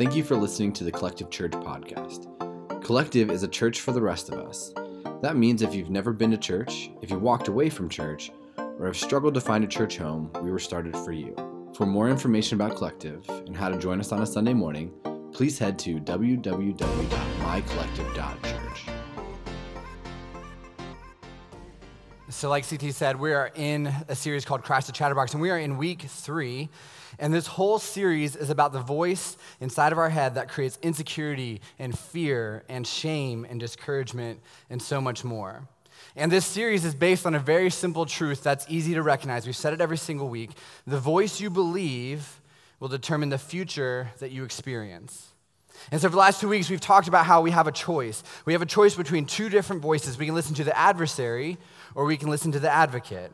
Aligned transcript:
Thank 0.00 0.16
you 0.16 0.24
for 0.24 0.34
listening 0.34 0.72
to 0.72 0.84
the 0.84 0.90
Collective 0.90 1.28
Church 1.28 1.52
podcast. 1.52 2.24
Collective 2.82 3.30
is 3.30 3.42
a 3.42 3.48
church 3.48 3.82
for 3.82 3.92
the 3.92 4.00
rest 4.00 4.30
of 4.30 4.38
us. 4.38 4.72
That 5.20 5.36
means 5.36 5.60
if 5.60 5.74
you've 5.74 5.90
never 5.90 6.14
been 6.14 6.30
to 6.30 6.38
church, 6.38 6.90
if 7.02 7.10
you 7.10 7.18
walked 7.18 7.48
away 7.48 7.68
from 7.68 7.90
church, 7.90 8.30
or 8.56 8.86
have 8.86 8.96
struggled 8.96 9.34
to 9.34 9.42
find 9.42 9.62
a 9.62 9.66
church 9.66 9.98
home, 9.98 10.30
we 10.40 10.50
were 10.50 10.58
started 10.58 10.96
for 10.96 11.12
you. 11.12 11.36
For 11.76 11.84
more 11.84 12.08
information 12.08 12.54
about 12.54 12.78
Collective 12.78 13.28
and 13.28 13.54
how 13.54 13.68
to 13.68 13.76
join 13.76 14.00
us 14.00 14.10
on 14.10 14.22
a 14.22 14.26
Sunday 14.26 14.54
morning, 14.54 14.90
please 15.34 15.58
head 15.58 15.78
to 15.80 16.00
www.mycollective.church. 16.00 18.99
So, 22.40 22.48
like 22.48 22.66
CT 22.66 22.94
said, 22.94 23.20
we 23.20 23.34
are 23.34 23.52
in 23.54 23.88
a 24.08 24.16
series 24.16 24.46
called 24.46 24.62
Crash 24.62 24.86
the 24.86 24.92
Chatterbox, 24.92 25.34
and 25.34 25.42
we 25.42 25.50
are 25.50 25.58
in 25.58 25.76
week 25.76 26.00
three. 26.00 26.70
And 27.18 27.34
this 27.34 27.46
whole 27.46 27.78
series 27.78 28.34
is 28.34 28.48
about 28.48 28.72
the 28.72 28.80
voice 28.80 29.36
inside 29.60 29.92
of 29.92 29.98
our 29.98 30.08
head 30.08 30.36
that 30.36 30.48
creates 30.48 30.78
insecurity 30.80 31.60
and 31.78 31.98
fear 31.98 32.64
and 32.70 32.86
shame 32.86 33.46
and 33.50 33.60
discouragement 33.60 34.40
and 34.70 34.80
so 34.80 35.02
much 35.02 35.22
more. 35.22 35.68
And 36.16 36.32
this 36.32 36.46
series 36.46 36.86
is 36.86 36.94
based 36.94 37.26
on 37.26 37.34
a 37.34 37.38
very 37.38 37.68
simple 37.68 38.06
truth 38.06 38.42
that's 38.42 38.64
easy 38.70 38.94
to 38.94 39.02
recognize. 39.02 39.44
We've 39.44 39.54
said 39.54 39.74
it 39.74 39.82
every 39.82 39.98
single 39.98 40.30
week. 40.30 40.52
The 40.86 40.98
voice 40.98 41.42
you 41.42 41.50
believe 41.50 42.40
will 42.78 42.88
determine 42.88 43.28
the 43.28 43.36
future 43.36 44.12
that 44.18 44.30
you 44.30 44.44
experience. 44.44 45.34
And 45.90 46.00
so, 46.00 46.08
for 46.08 46.12
the 46.12 46.18
last 46.18 46.40
two 46.40 46.48
weeks, 46.48 46.70
we've 46.70 46.80
talked 46.80 47.08
about 47.08 47.26
how 47.26 47.40
we 47.40 47.50
have 47.50 47.66
a 47.66 47.72
choice. 47.72 48.22
We 48.44 48.52
have 48.52 48.62
a 48.62 48.66
choice 48.66 48.94
between 48.94 49.26
two 49.26 49.48
different 49.48 49.82
voices. 49.82 50.18
We 50.18 50.26
can 50.26 50.34
listen 50.34 50.54
to 50.56 50.64
the 50.64 50.76
adversary 50.76 51.58
or 51.94 52.04
we 52.04 52.16
can 52.16 52.28
listen 52.28 52.52
to 52.52 52.60
the 52.60 52.70
advocate. 52.70 53.32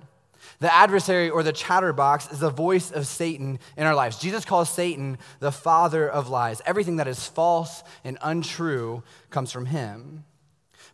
The 0.58 0.72
adversary 0.72 1.28
or 1.28 1.42
the 1.42 1.52
chatterbox 1.52 2.32
is 2.32 2.40
the 2.40 2.50
voice 2.50 2.90
of 2.90 3.06
Satan 3.06 3.58
in 3.76 3.86
our 3.86 3.94
lives. 3.94 4.18
Jesus 4.18 4.44
calls 4.44 4.70
Satan 4.70 5.18
the 5.40 5.52
father 5.52 6.08
of 6.08 6.28
lies. 6.28 6.62
Everything 6.64 6.96
that 6.96 7.08
is 7.08 7.26
false 7.26 7.82
and 8.04 8.16
untrue 8.22 9.02
comes 9.30 9.52
from 9.52 9.66
him. 9.66 10.24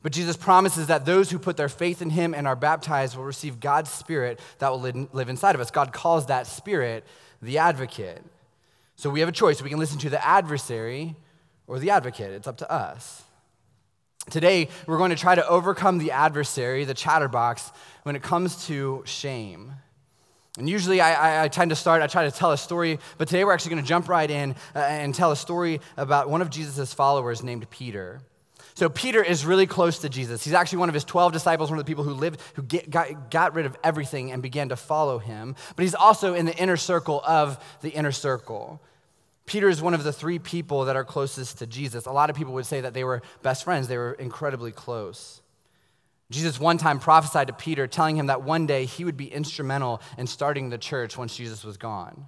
But 0.02 0.12
Jesus 0.12 0.36
promises 0.36 0.88
that 0.88 1.06
those 1.06 1.30
who 1.30 1.38
put 1.38 1.56
their 1.56 1.68
faith 1.68 2.02
in 2.02 2.10
him 2.10 2.34
and 2.34 2.48
are 2.48 2.56
baptized 2.56 3.16
will 3.16 3.24
receive 3.24 3.60
God's 3.60 3.90
spirit 3.90 4.40
that 4.58 4.70
will 4.70 4.80
live 4.80 5.28
inside 5.28 5.54
of 5.54 5.60
us. 5.60 5.70
God 5.70 5.92
calls 5.92 6.26
that 6.26 6.48
spirit 6.48 7.04
the 7.40 7.58
advocate. 7.58 8.22
So 8.96 9.10
we 9.10 9.20
have 9.20 9.28
a 9.28 9.32
choice. 9.32 9.62
We 9.62 9.70
can 9.70 9.78
listen 9.78 9.98
to 10.00 10.10
the 10.10 10.24
adversary 10.24 11.14
or 11.72 11.78
the 11.78 11.88
advocate. 11.88 12.30
It's 12.32 12.46
up 12.46 12.58
to 12.58 12.70
us. 12.70 13.22
Today, 14.28 14.68
we're 14.86 14.98
going 14.98 15.08
to 15.08 15.16
try 15.16 15.34
to 15.34 15.48
overcome 15.48 15.96
the 15.96 16.10
adversary, 16.10 16.84
the 16.84 16.92
chatterbox, 16.92 17.72
when 18.02 18.14
it 18.14 18.22
comes 18.22 18.66
to 18.66 19.02
shame. 19.06 19.72
And 20.58 20.68
usually 20.68 21.00
I, 21.00 21.14
I, 21.14 21.44
I, 21.44 21.48
tend 21.48 21.70
to 21.70 21.74
start, 21.74 22.02
I 22.02 22.08
try 22.08 22.24
to 22.24 22.30
tell 22.30 22.52
a 22.52 22.58
story, 22.58 22.98
but 23.16 23.26
today 23.26 23.42
we're 23.42 23.54
actually 23.54 23.70
going 23.70 23.82
to 23.82 23.88
jump 23.88 24.10
right 24.10 24.30
in 24.30 24.54
uh, 24.76 24.80
and 24.80 25.14
tell 25.14 25.32
a 25.32 25.36
story 25.36 25.80
about 25.96 26.28
one 26.28 26.42
of 26.42 26.50
Jesus' 26.50 26.92
followers 26.92 27.42
named 27.42 27.68
Peter. 27.70 28.20
So 28.74 28.90
Peter 28.90 29.24
is 29.24 29.46
really 29.46 29.66
close 29.66 30.00
to 30.00 30.10
Jesus. 30.10 30.44
He's 30.44 30.52
actually 30.52 30.80
one 30.80 30.90
of 30.90 30.94
his 30.94 31.04
12 31.04 31.32
disciples, 31.32 31.70
one 31.70 31.78
of 31.78 31.86
the 31.86 31.90
people 31.90 32.04
who 32.04 32.12
lived, 32.12 32.38
who 32.52 32.62
get, 32.62 32.90
got, 32.90 33.30
got 33.30 33.54
rid 33.54 33.64
of 33.64 33.78
everything 33.82 34.30
and 34.30 34.42
began 34.42 34.68
to 34.68 34.76
follow 34.76 35.18
him. 35.18 35.56
But 35.74 35.84
he's 35.84 35.94
also 35.94 36.34
in 36.34 36.44
the 36.44 36.54
inner 36.54 36.76
circle 36.76 37.22
of 37.26 37.58
the 37.80 37.88
inner 37.88 38.12
circle. 38.12 38.82
Peter 39.46 39.68
is 39.68 39.82
one 39.82 39.94
of 39.94 40.04
the 40.04 40.12
three 40.12 40.38
people 40.38 40.84
that 40.84 40.96
are 40.96 41.04
closest 41.04 41.58
to 41.58 41.66
Jesus. 41.66 42.06
A 42.06 42.12
lot 42.12 42.30
of 42.30 42.36
people 42.36 42.54
would 42.54 42.66
say 42.66 42.80
that 42.80 42.94
they 42.94 43.04
were 43.04 43.22
best 43.42 43.64
friends, 43.64 43.88
they 43.88 43.98
were 43.98 44.12
incredibly 44.12 44.72
close. 44.72 45.42
Jesus 46.30 46.58
one 46.58 46.78
time 46.78 46.98
prophesied 46.98 47.48
to 47.48 47.52
Peter, 47.52 47.86
telling 47.86 48.16
him 48.16 48.26
that 48.26 48.42
one 48.42 48.66
day 48.66 48.86
he 48.86 49.04
would 49.04 49.16
be 49.16 49.26
instrumental 49.26 50.00
in 50.16 50.26
starting 50.26 50.70
the 50.70 50.78
church 50.78 51.18
once 51.18 51.36
Jesus 51.36 51.64
was 51.64 51.76
gone. 51.76 52.26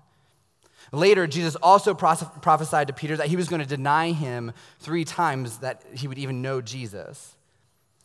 Later, 0.93 1.27
Jesus 1.27 1.57
also 1.57 1.95
prophesied 1.95 2.89
to 2.89 2.93
Peter 2.93 3.17
that 3.17 3.29
he 3.29 3.37
was 3.37 3.49
going 3.49 3.63
to 3.63 3.67
deny 3.69 4.13
him 4.13 4.53
three 4.81 5.05
times 5.05 5.59
that 5.59 5.83
he 5.95 6.07
would 6.07 6.19
even 6.19 6.43
know 6.43 6.61
Jesus. 6.61 7.35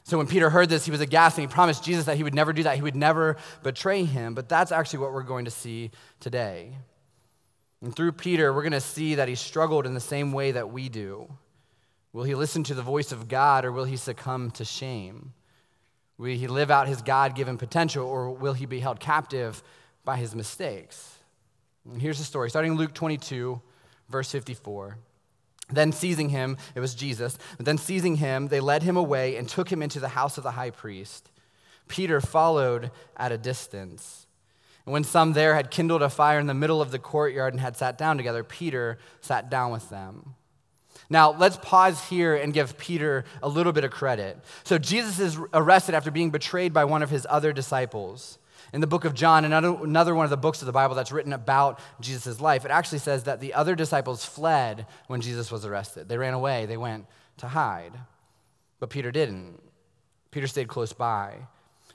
So 0.05 0.17
when 0.17 0.27
Peter 0.27 0.49
heard 0.49 0.69
this, 0.69 0.85
he 0.85 0.91
was 0.91 1.01
aghast 1.01 1.37
and 1.37 1.47
he 1.47 1.53
promised 1.53 1.83
Jesus 1.83 2.05
that 2.05 2.17
he 2.17 2.23
would 2.23 2.33
never 2.33 2.53
do 2.53 2.63
that. 2.63 2.77
He 2.77 2.81
would 2.81 2.95
never 2.95 3.35
betray 3.61 4.05
him. 4.05 4.33
But 4.33 4.47
that's 4.49 4.71
actually 4.71 4.99
what 4.99 5.13
we're 5.13 5.23
going 5.23 5.45
to 5.45 5.51
see 5.51 5.91
today. 6.19 6.71
And 7.81 7.95
through 7.95 8.13
Peter, 8.13 8.53
we're 8.53 8.63
going 8.63 8.71
to 8.73 8.81
see 8.81 9.15
that 9.15 9.27
he 9.27 9.35
struggled 9.35 9.85
in 9.85 9.93
the 9.93 9.99
same 9.99 10.31
way 10.31 10.51
that 10.51 10.71
we 10.71 10.89
do. 10.89 11.31
Will 12.11 12.23
he 12.23 12.35
listen 12.35 12.63
to 12.65 12.73
the 12.73 12.81
voice 12.81 13.11
of 13.11 13.27
God 13.27 13.65
or 13.65 13.71
will 13.71 13.85
he 13.85 13.95
succumb 13.95 14.51
to 14.51 14.65
shame? 14.65 15.33
Will 16.17 16.35
he 16.35 16.47
live 16.47 16.71
out 16.71 16.87
his 16.87 17.01
God 17.01 17.35
given 17.35 17.57
potential 17.57 18.05
or 18.05 18.31
will 18.31 18.53
he 18.53 18.65
be 18.65 18.79
held 18.79 18.99
captive 18.99 19.63
by 20.03 20.17
his 20.17 20.35
mistakes? 20.35 21.19
And 21.89 22.01
here's 22.01 22.17
the 22.17 22.23
story 22.23 22.49
starting 22.49 22.75
Luke 22.75 22.93
22, 22.93 23.61
verse 24.09 24.31
54. 24.31 24.97
Then 25.71 25.91
seizing 25.91 26.29
him, 26.29 26.57
it 26.73 26.79
was 26.79 26.95
Jesus, 26.95 27.37
then 27.59 27.77
seizing 27.77 28.15
him, 28.15 28.47
they 28.47 28.59
led 28.59 28.83
him 28.83 28.97
away 28.97 29.35
and 29.35 29.47
took 29.47 29.71
him 29.71 29.83
into 29.83 29.99
the 29.99 30.09
house 30.09 30.37
of 30.37 30.43
the 30.43 30.51
high 30.51 30.71
priest. 30.71 31.29
Peter 31.87 32.19
followed 32.19 32.91
at 33.15 33.31
a 33.31 33.37
distance. 33.37 34.25
And 34.89 34.93
when 34.95 35.03
some 35.03 35.33
there 35.33 35.53
had 35.53 35.69
kindled 35.69 36.01
a 36.01 36.09
fire 36.09 36.39
in 36.39 36.47
the 36.47 36.55
middle 36.55 36.81
of 36.81 36.89
the 36.89 36.97
courtyard 36.97 37.53
and 37.53 37.61
had 37.61 37.77
sat 37.77 37.95
down 37.95 38.17
together, 38.17 38.43
Peter 38.43 38.97
sat 39.21 39.47
down 39.47 39.71
with 39.71 39.87
them. 39.91 40.33
Now, 41.11 41.29
let's 41.29 41.57
pause 41.57 42.03
here 42.05 42.33
and 42.35 42.51
give 42.51 42.75
Peter 42.75 43.23
a 43.43 43.47
little 43.47 43.71
bit 43.71 43.83
of 43.83 43.91
credit. 43.91 44.39
So, 44.63 44.79
Jesus 44.79 45.19
is 45.19 45.37
arrested 45.53 45.93
after 45.93 46.09
being 46.09 46.31
betrayed 46.31 46.73
by 46.73 46.85
one 46.85 47.03
of 47.03 47.11
his 47.11 47.27
other 47.29 47.53
disciples. 47.53 48.39
In 48.73 48.81
the 48.81 48.87
book 48.87 49.05
of 49.05 49.13
John, 49.13 49.45
another 49.45 50.15
one 50.15 50.23
of 50.23 50.31
the 50.31 50.37
books 50.37 50.63
of 50.63 50.65
the 50.65 50.71
Bible 50.71 50.95
that's 50.95 51.11
written 51.11 51.33
about 51.33 51.79
Jesus' 52.01 52.41
life, 52.41 52.65
it 52.65 52.71
actually 52.71 52.97
says 52.97 53.25
that 53.25 53.39
the 53.39 53.53
other 53.53 53.75
disciples 53.75 54.25
fled 54.25 54.87
when 55.05 55.21
Jesus 55.21 55.51
was 55.51 55.67
arrested. 55.67 56.09
They 56.09 56.17
ran 56.17 56.33
away, 56.33 56.65
they 56.65 56.77
went 56.77 57.05
to 57.37 57.47
hide. 57.47 57.93
But 58.79 58.89
Peter 58.89 59.11
didn't. 59.11 59.61
Peter 60.31 60.47
stayed 60.47 60.67
close 60.67 60.93
by. 60.93 61.35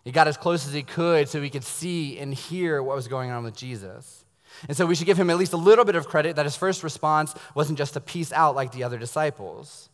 He 0.05 0.13
got 0.13 0.29
as 0.29 0.37
close 0.37 0.67
as 0.67 0.73
he 0.73 0.83
could 0.83 1.29
so 1.29 1.41
he 1.41 1.51
could 1.51 1.65
see 1.65 2.19
and 2.19 2.35
hear 2.35 2.83
what 2.83 2.97
was 2.97 3.09
going 3.09 3.31
on 3.31 3.43
with 3.43 3.57
Jesus. 3.57 4.25
And 4.69 4.77
so 4.77 4.87
we 4.87 4.95
should 4.95 5.07
give 5.07 5.19
him 5.19 5.31
at 5.31 5.39
least 5.39 5.55
a 5.55 5.59
little 5.59 5.85
bit 5.85 5.97
of 5.97 6.07
credit 6.07 6.37
that 6.37 6.45
his 6.45 6.57
first 6.57 6.83
response 6.83 7.35
wasn't 7.55 7.79
just 7.79 7.95
to 7.95 8.01
peace 8.01 8.33
out 8.33 8.55
like 8.55 8.73
the 8.73 8.85
other 8.85 8.99
disciples. 8.99 9.89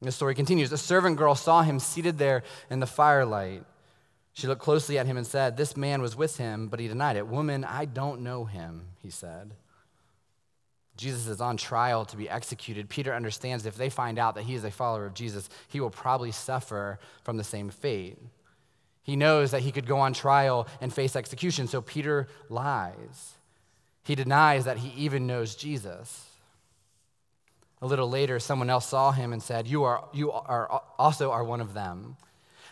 And 0.00 0.08
the 0.08 0.12
story 0.12 0.34
continues. 0.34 0.72
A 0.72 0.78
servant 0.78 1.16
girl 1.16 1.34
saw 1.34 1.62
him 1.62 1.78
seated 1.78 2.18
there 2.18 2.42
in 2.68 2.80
the 2.80 2.86
firelight. 2.86 3.64
She 4.32 4.46
looked 4.46 4.62
closely 4.62 4.98
at 4.98 5.06
him 5.06 5.16
and 5.16 5.26
said, 5.26 5.56
This 5.56 5.76
man 5.76 6.02
was 6.02 6.16
with 6.16 6.36
him, 6.36 6.68
but 6.68 6.80
he 6.80 6.86
denied 6.86 7.16
it. 7.16 7.26
Woman, 7.26 7.64
I 7.64 7.86
don't 7.86 8.20
know 8.20 8.44
him, 8.44 8.86
he 9.02 9.10
said. 9.10 9.52
Jesus 10.96 11.28
is 11.28 11.40
on 11.40 11.56
trial 11.56 12.04
to 12.06 12.16
be 12.16 12.28
executed. 12.28 12.88
Peter 12.88 13.14
understands 13.14 13.66
if 13.66 13.76
they 13.76 13.88
find 13.88 14.18
out 14.18 14.34
that 14.34 14.44
he 14.44 14.54
is 14.54 14.64
a 14.64 14.70
follower 14.70 15.06
of 15.06 15.14
Jesus, 15.14 15.48
he 15.68 15.80
will 15.80 15.90
probably 15.90 16.32
suffer 16.32 16.98
from 17.22 17.36
the 17.36 17.44
same 17.44 17.70
fate. 17.70 18.18
He 19.08 19.16
knows 19.16 19.52
that 19.52 19.62
he 19.62 19.72
could 19.72 19.86
go 19.86 20.00
on 20.00 20.12
trial 20.12 20.68
and 20.82 20.92
face 20.92 21.16
execution, 21.16 21.66
so 21.66 21.80
Peter 21.80 22.28
lies. 22.50 23.36
He 24.04 24.14
denies 24.14 24.66
that 24.66 24.76
he 24.76 24.90
even 25.02 25.26
knows 25.26 25.54
Jesus. 25.54 26.26
A 27.80 27.86
little 27.86 28.10
later, 28.10 28.38
someone 28.38 28.68
else 28.68 28.86
saw 28.86 29.12
him 29.12 29.32
and 29.32 29.42
said, 29.42 29.66
You, 29.66 29.84
are, 29.84 30.06
you 30.12 30.30
are 30.30 30.82
also 30.98 31.30
are 31.30 31.42
one 31.42 31.62
of 31.62 31.72
them. 31.72 32.18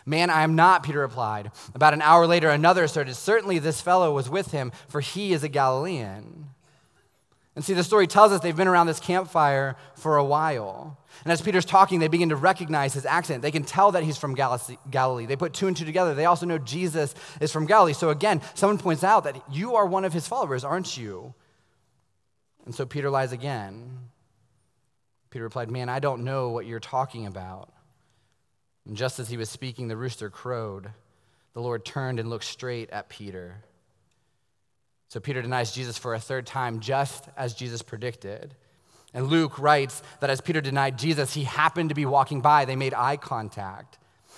Man, 0.05 0.29
I 0.29 0.43
am 0.43 0.55
not, 0.55 0.83
Peter 0.83 0.99
replied. 0.99 1.49
About 1.73 1.95
an 1.95 2.03
hour 2.03 2.27
later, 2.27 2.51
another 2.51 2.83
asserted, 2.83 3.15
Certainly 3.15 3.57
this 3.57 3.81
fellow 3.81 4.13
was 4.13 4.29
with 4.29 4.51
him, 4.51 4.71
for 4.87 5.01
he 5.01 5.33
is 5.33 5.43
a 5.43 5.49
Galilean. 5.49 6.49
And 7.57 7.65
see, 7.65 7.73
the 7.73 7.83
story 7.83 8.05
tells 8.05 8.31
us 8.31 8.39
they've 8.39 8.55
been 8.55 8.67
around 8.67 8.85
this 8.85 8.99
campfire 8.99 9.77
for 9.95 10.17
a 10.17 10.23
while. 10.23 10.95
And 11.23 11.33
as 11.33 11.41
Peter's 11.41 11.65
talking, 11.65 11.97
they 11.97 12.07
begin 12.07 12.29
to 12.29 12.35
recognize 12.35 12.93
his 12.93 13.03
accent. 13.03 13.41
They 13.41 13.49
can 13.49 13.63
tell 13.63 13.93
that 13.93 14.03
he's 14.03 14.15
from 14.15 14.35
Galilee. 14.35 15.25
They 15.25 15.35
put 15.35 15.53
two 15.53 15.65
and 15.65 15.75
two 15.75 15.83
together. 15.83 16.13
They 16.13 16.25
also 16.25 16.45
know 16.45 16.59
Jesus 16.59 17.15
is 17.41 17.51
from 17.51 17.65
Galilee. 17.65 17.93
So 17.93 18.11
again, 18.11 18.43
someone 18.53 18.77
points 18.77 19.03
out 19.03 19.23
that 19.23 19.41
you 19.51 19.73
are 19.73 19.87
one 19.87 20.05
of 20.05 20.13
his 20.13 20.27
followers, 20.27 20.63
aren't 20.63 20.97
you? 20.97 21.33
And 22.65 22.75
so 22.75 22.85
Peter 22.85 23.09
lies 23.09 23.31
again. 23.31 24.01
Peter 25.31 25.43
replied, 25.43 25.71
Man, 25.71 25.89
I 25.89 25.97
don't 25.97 26.23
know 26.23 26.49
what 26.49 26.67
you're 26.67 26.79
talking 26.79 27.25
about. 27.25 27.73
And 28.85 28.95
just 28.95 29.17
as 29.17 29.29
he 29.29 29.37
was 29.37 29.49
speaking, 29.49 29.87
the 29.87 29.97
rooster 29.97 30.29
crowed. 30.29 30.91
The 31.53 31.61
Lord 31.61 31.85
turned 31.85 32.19
and 32.19 32.29
looked 32.29 32.45
straight 32.45 32.91
at 32.91 33.09
Peter. 33.09 33.63
So 35.09 35.19
Peter 35.19 35.41
denies 35.41 35.71
Jesus 35.71 35.97
for 35.97 36.13
a 36.13 36.19
third 36.19 36.45
time, 36.45 36.79
just 36.79 37.25
as 37.37 37.53
Jesus 37.53 37.81
predicted. 37.81 38.53
And 39.13 39.27
Luke 39.27 39.57
writes 39.57 40.03
that 40.19 40.29
as 40.29 40.41
Peter 40.41 40.61
denied 40.61 40.97
Jesus, 40.97 41.33
he 41.33 41.43
happened 41.43 41.89
to 41.89 41.95
be 41.95 42.05
walking 42.05 42.41
by. 42.41 42.65
They 42.65 42.75
made 42.75 42.93
eye 42.93 43.17
contact. 43.17 43.97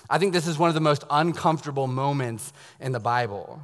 I 0.10 0.20
think 0.20 0.32
this 0.32 0.48
is 0.48 0.58
one 0.58 0.70
of 0.70 0.76
the 0.76 0.82
most 0.82 1.04
uncomfortable 1.10 1.88
moments 1.88 2.54
in 2.80 2.92
the 2.92 3.00
Bible. 3.00 3.62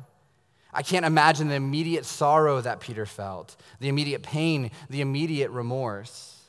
I 0.74 0.82
can't 0.82 1.06
imagine 1.06 1.48
the 1.48 1.56
immediate 1.56 2.06
sorrow 2.06 2.60
that 2.60 2.82
Peter 2.82 3.06
felt, 3.06 3.56
the 3.80 3.88
immediate 3.88 4.24
pain, 4.24 4.72
the 4.90 5.02
immediate 5.02 5.52
remorse. 5.52 6.42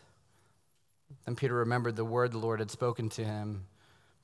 Then 1.25 1.37
Peter 1.37 1.55
remembered 1.55 1.97
the 1.97 2.05
word 2.05 2.33
the 2.33 2.39
Lord 2.39 2.59
had 2.59 2.71
spoken 2.71 3.09
to 3.11 3.25
him 3.25 3.67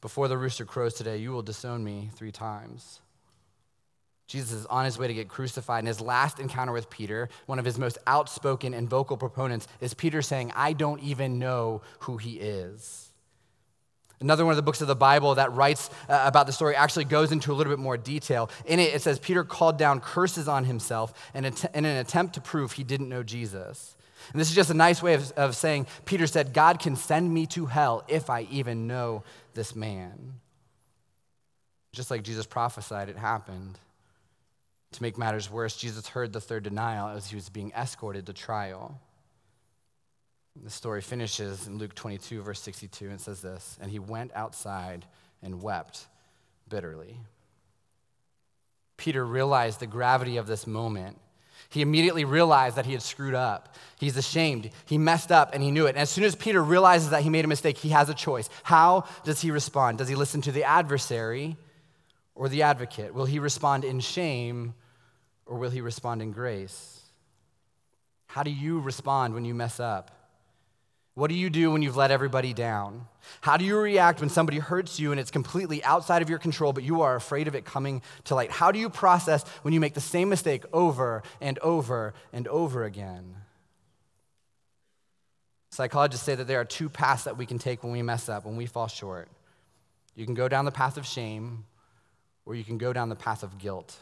Before 0.00 0.26
the 0.26 0.36
rooster 0.36 0.64
crows 0.64 0.94
today, 0.94 1.18
you 1.18 1.30
will 1.30 1.42
disown 1.42 1.84
me 1.84 2.10
three 2.16 2.32
times. 2.32 3.00
Jesus 4.26 4.52
is 4.52 4.66
on 4.66 4.84
his 4.84 4.98
way 4.98 5.08
to 5.08 5.14
get 5.14 5.28
crucified, 5.28 5.80
and 5.80 5.88
his 5.88 6.00
last 6.00 6.38
encounter 6.38 6.72
with 6.72 6.88
Peter, 6.88 7.28
one 7.46 7.58
of 7.58 7.64
his 7.64 7.78
most 7.78 7.98
outspoken 8.06 8.72
and 8.72 8.88
vocal 8.88 9.16
proponents, 9.16 9.68
is 9.80 9.92
Peter 9.94 10.22
saying, 10.22 10.52
I 10.54 10.72
don't 10.72 11.02
even 11.02 11.38
know 11.38 11.82
who 12.00 12.16
he 12.16 12.38
is. 12.38 13.10
Another 14.22 14.44
one 14.44 14.52
of 14.52 14.56
the 14.56 14.62
books 14.62 14.80
of 14.80 14.86
the 14.86 14.94
Bible 14.94 15.34
that 15.34 15.52
writes 15.52 15.90
uh, 16.08 16.22
about 16.24 16.46
the 16.46 16.52
story 16.52 16.76
actually 16.76 17.04
goes 17.04 17.32
into 17.32 17.52
a 17.52 17.54
little 17.54 17.72
bit 17.72 17.80
more 17.80 17.96
detail. 17.96 18.50
In 18.66 18.78
it, 18.78 18.94
it 18.94 19.02
says 19.02 19.18
Peter 19.18 19.42
called 19.42 19.78
down 19.78 20.00
curses 20.00 20.46
on 20.46 20.64
himself 20.64 21.12
in, 21.34 21.44
in 21.44 21.84
an 21.84 21.96
attempt 21.96 22.34
to 22.34 22.40
prove 22.40 22.72
he 22.72 22.84
didn't 22.84 23.08
know 23.08 23.24
Jesus. 23.24 23.96
And 24.30 24.40
this 24.40 24.48
is 24.48 24.54
just 24.54 24.70
a 24.70 24.74
nice 24.74 25.02
way 25.02 25.14
of, 25.14 25.32
of 25.32 25.56
saying 25.56 25.88
Peter 26.04 26.28
said, 26.28 26.52
God 26.52 26.78
can 26.78 26.94
send 26.94 27.34
me 27.34 27.46
to 27.46 27.66
hell 27.66 28.04
if 28.06 28.30
I 28.30 28.42
even 28.42 28.86
know 28.86 29.24
this 29.54 29.74
man. 29.74 30.34
Just 31.92 32.10
like 32.10 32.22
Jesus 32.22 32.46
prophesied, 32.46 33.08
it 33.08 33.16
happened. 33.16 33.78
To 34.92 35.02
make 35.02 35.16
matters 35.16 35.50
worse, 35.50 35.76
Jesus 35.76 36.06
heard 36.08 36.32
the 36.32 36.40
third 36.40 36.64
denial 36.64 37.08
as 37.08 37.28
he 37.28 37.34
was 37.34 37.48
being 37.48 37.72
escorted 37.72 38.26
to 38.26 38.32
trial. 38.32 39.00
The 40.62 40.70
story 40.70 41.00
finishes 41.00 41.66
in 41.66 41.78
Luke 41.78 41.94
22, 41.94 42.42
verse 42.42 42.60
62, 42.60 43.08
and 43.08 43.20
says 43.20 43.40
this 43.40 43.78
And 43.80 43.90
he 43.90 43.98
went 43.98 44.32
outside 44.34 45.06
and 45.42 45.62
wept 45.62 46.06
bitterly. 46.68 47.16
Peter 48.98 49.24
realized 49.24 49.80
the 49.80 49.86
gravity 49.86 50.36
of 50.36 50.46
this 50.46 50.66
moment. 50.66 51.18
He 51.70 51.80
immediately 51.80 52.26
realized 52.26 52.76
that 52.76 52.84
he 52.84 52.92
had 52.92 53.00
screwed 53.00 53.34
up. 53.34 53.74
He's 53.98 54.18
ashamed. 54.18 54.70
He 54.84 54.98
messed 54.98 55.32
up 55.32 55.54
and 55.54 55.62
he 55.62 55.70
knew 55.70 55.86
it. 55.86 55.90
And 55.90 55.98
as 55.98 56.10
soon 56.10 56.24
as 56.24 56.36
Peter 56.36 56.62
realizes 56.62 57.10
that 57.10 57.22
he 57.22 57.30
made 57.30 57.46
a 57.46 57.48
mistake, 57.48 57.78
he 57.78 57.88
has 57.88 58.10
a 58.10 58.14
choice. 58.14 58.50
How 58.62 59.04
does 59.24 59.40
he 59.40 59.50
respond? 59.50 59.98
Does 59.98 60.08
he 60.08 60.14
listen 60.14 60.42
to 60.42 60.52
the 60.52 60.64
adversary 60.64 61.56
or 62.34 62.50
the 62.50 62.62
advocate? 62.62 63.14
Will 63.14 63.24
he 63.24 63.38
respond 63.38 63.84
in 63.84 64.00
shame 64.00 64.74
or 65.52 65.58
will 65.58 65.68
he 65.68 65.82
respond 65.82 66.22
in 66.22 66.32
grace? 66.32 67.02
How 68.26 68.42
do 68.42 68.50
you 68.50 68.80
respond 68.80 69.34
when 69.34 69.44
you 69.44 69.52
mess 69.52 69.78
up? 69.78 70.10
What 71.12 71.28
do 71.28 71.34
you 71.34 71.50
do 71.50 71.70
when 71.70 71.82
you've 71.82 71.94
let 71.94 72.10
everybody 72.10 72.54
down? 72.54 73.06
How 73.42 73.58
do 73.58 73.66
you 73.66 73.76
react 73.76 74.20
when 74.20 74.30
somebody 74.30 74.58
hurts 74.58 74.98
you 74.98 75.10
and 75.10 75.20
it's 75.20 75.30
completely 75.30 75.84
outside 75.84 76.22
of 76.22 76.30
your 76.30 76.38
control, 76.38 76.72
but 76.72 76.84
you 76.84 77.02
are 77.02 77.16
afraid 77.16 77.48
of 77.48 77.54
it 77.54 77.66
coming 77.66 78.00
to 78.24 78.34
light? 78.34 78.50
How 78.50 78.72
do 78.72 78.78
you 78.78 78.88
process 78.88 79.46
when 79.60 79.74
you 79.74 79.80
make 79.80 79.92
the 79.92 80.00
same 80.00 80.30
mistake 80.30 80.64
over 80.72 81.22
and 81.38 81.58
over 81.58 82.14
and 82.32 82.48
over 82.48 82.84
again? 82.84 83.34
Psychologists 85.68 86.24
say 86.24 86.34
that 86.34 86.46
there 86.46 86.60
are 86.60 86.64
two 86.64 86.88
paths 86.88 87.24
that 87.24 87.36
we 87.36 87.44
can 87.44 87.58
take 87.58 87.82
when 87.82 87.92
we 87.92 88.00
mess 88.00 88.30
up, 88.30 88.46
when 88.46 88.56
we 88.56 88.64
fall 88.64 88.88
short. 88.88 89.28
You 90.14 90.24
can 90.24 90.34
go 90.34 90.48
down 90.48 90.64
the 90.64 90.70
path 90.70 90.96
of 90.96 91.04
shame, 91.04 91.66
or 92.46 92.54
you 92.54 92.64
can 92.64 92.78
go 92.78 92.94
down 92.94 93.10
the 93.10 93.16
path 93.16 93.42
of 93.42 93.58
guilt. 93.58 93.98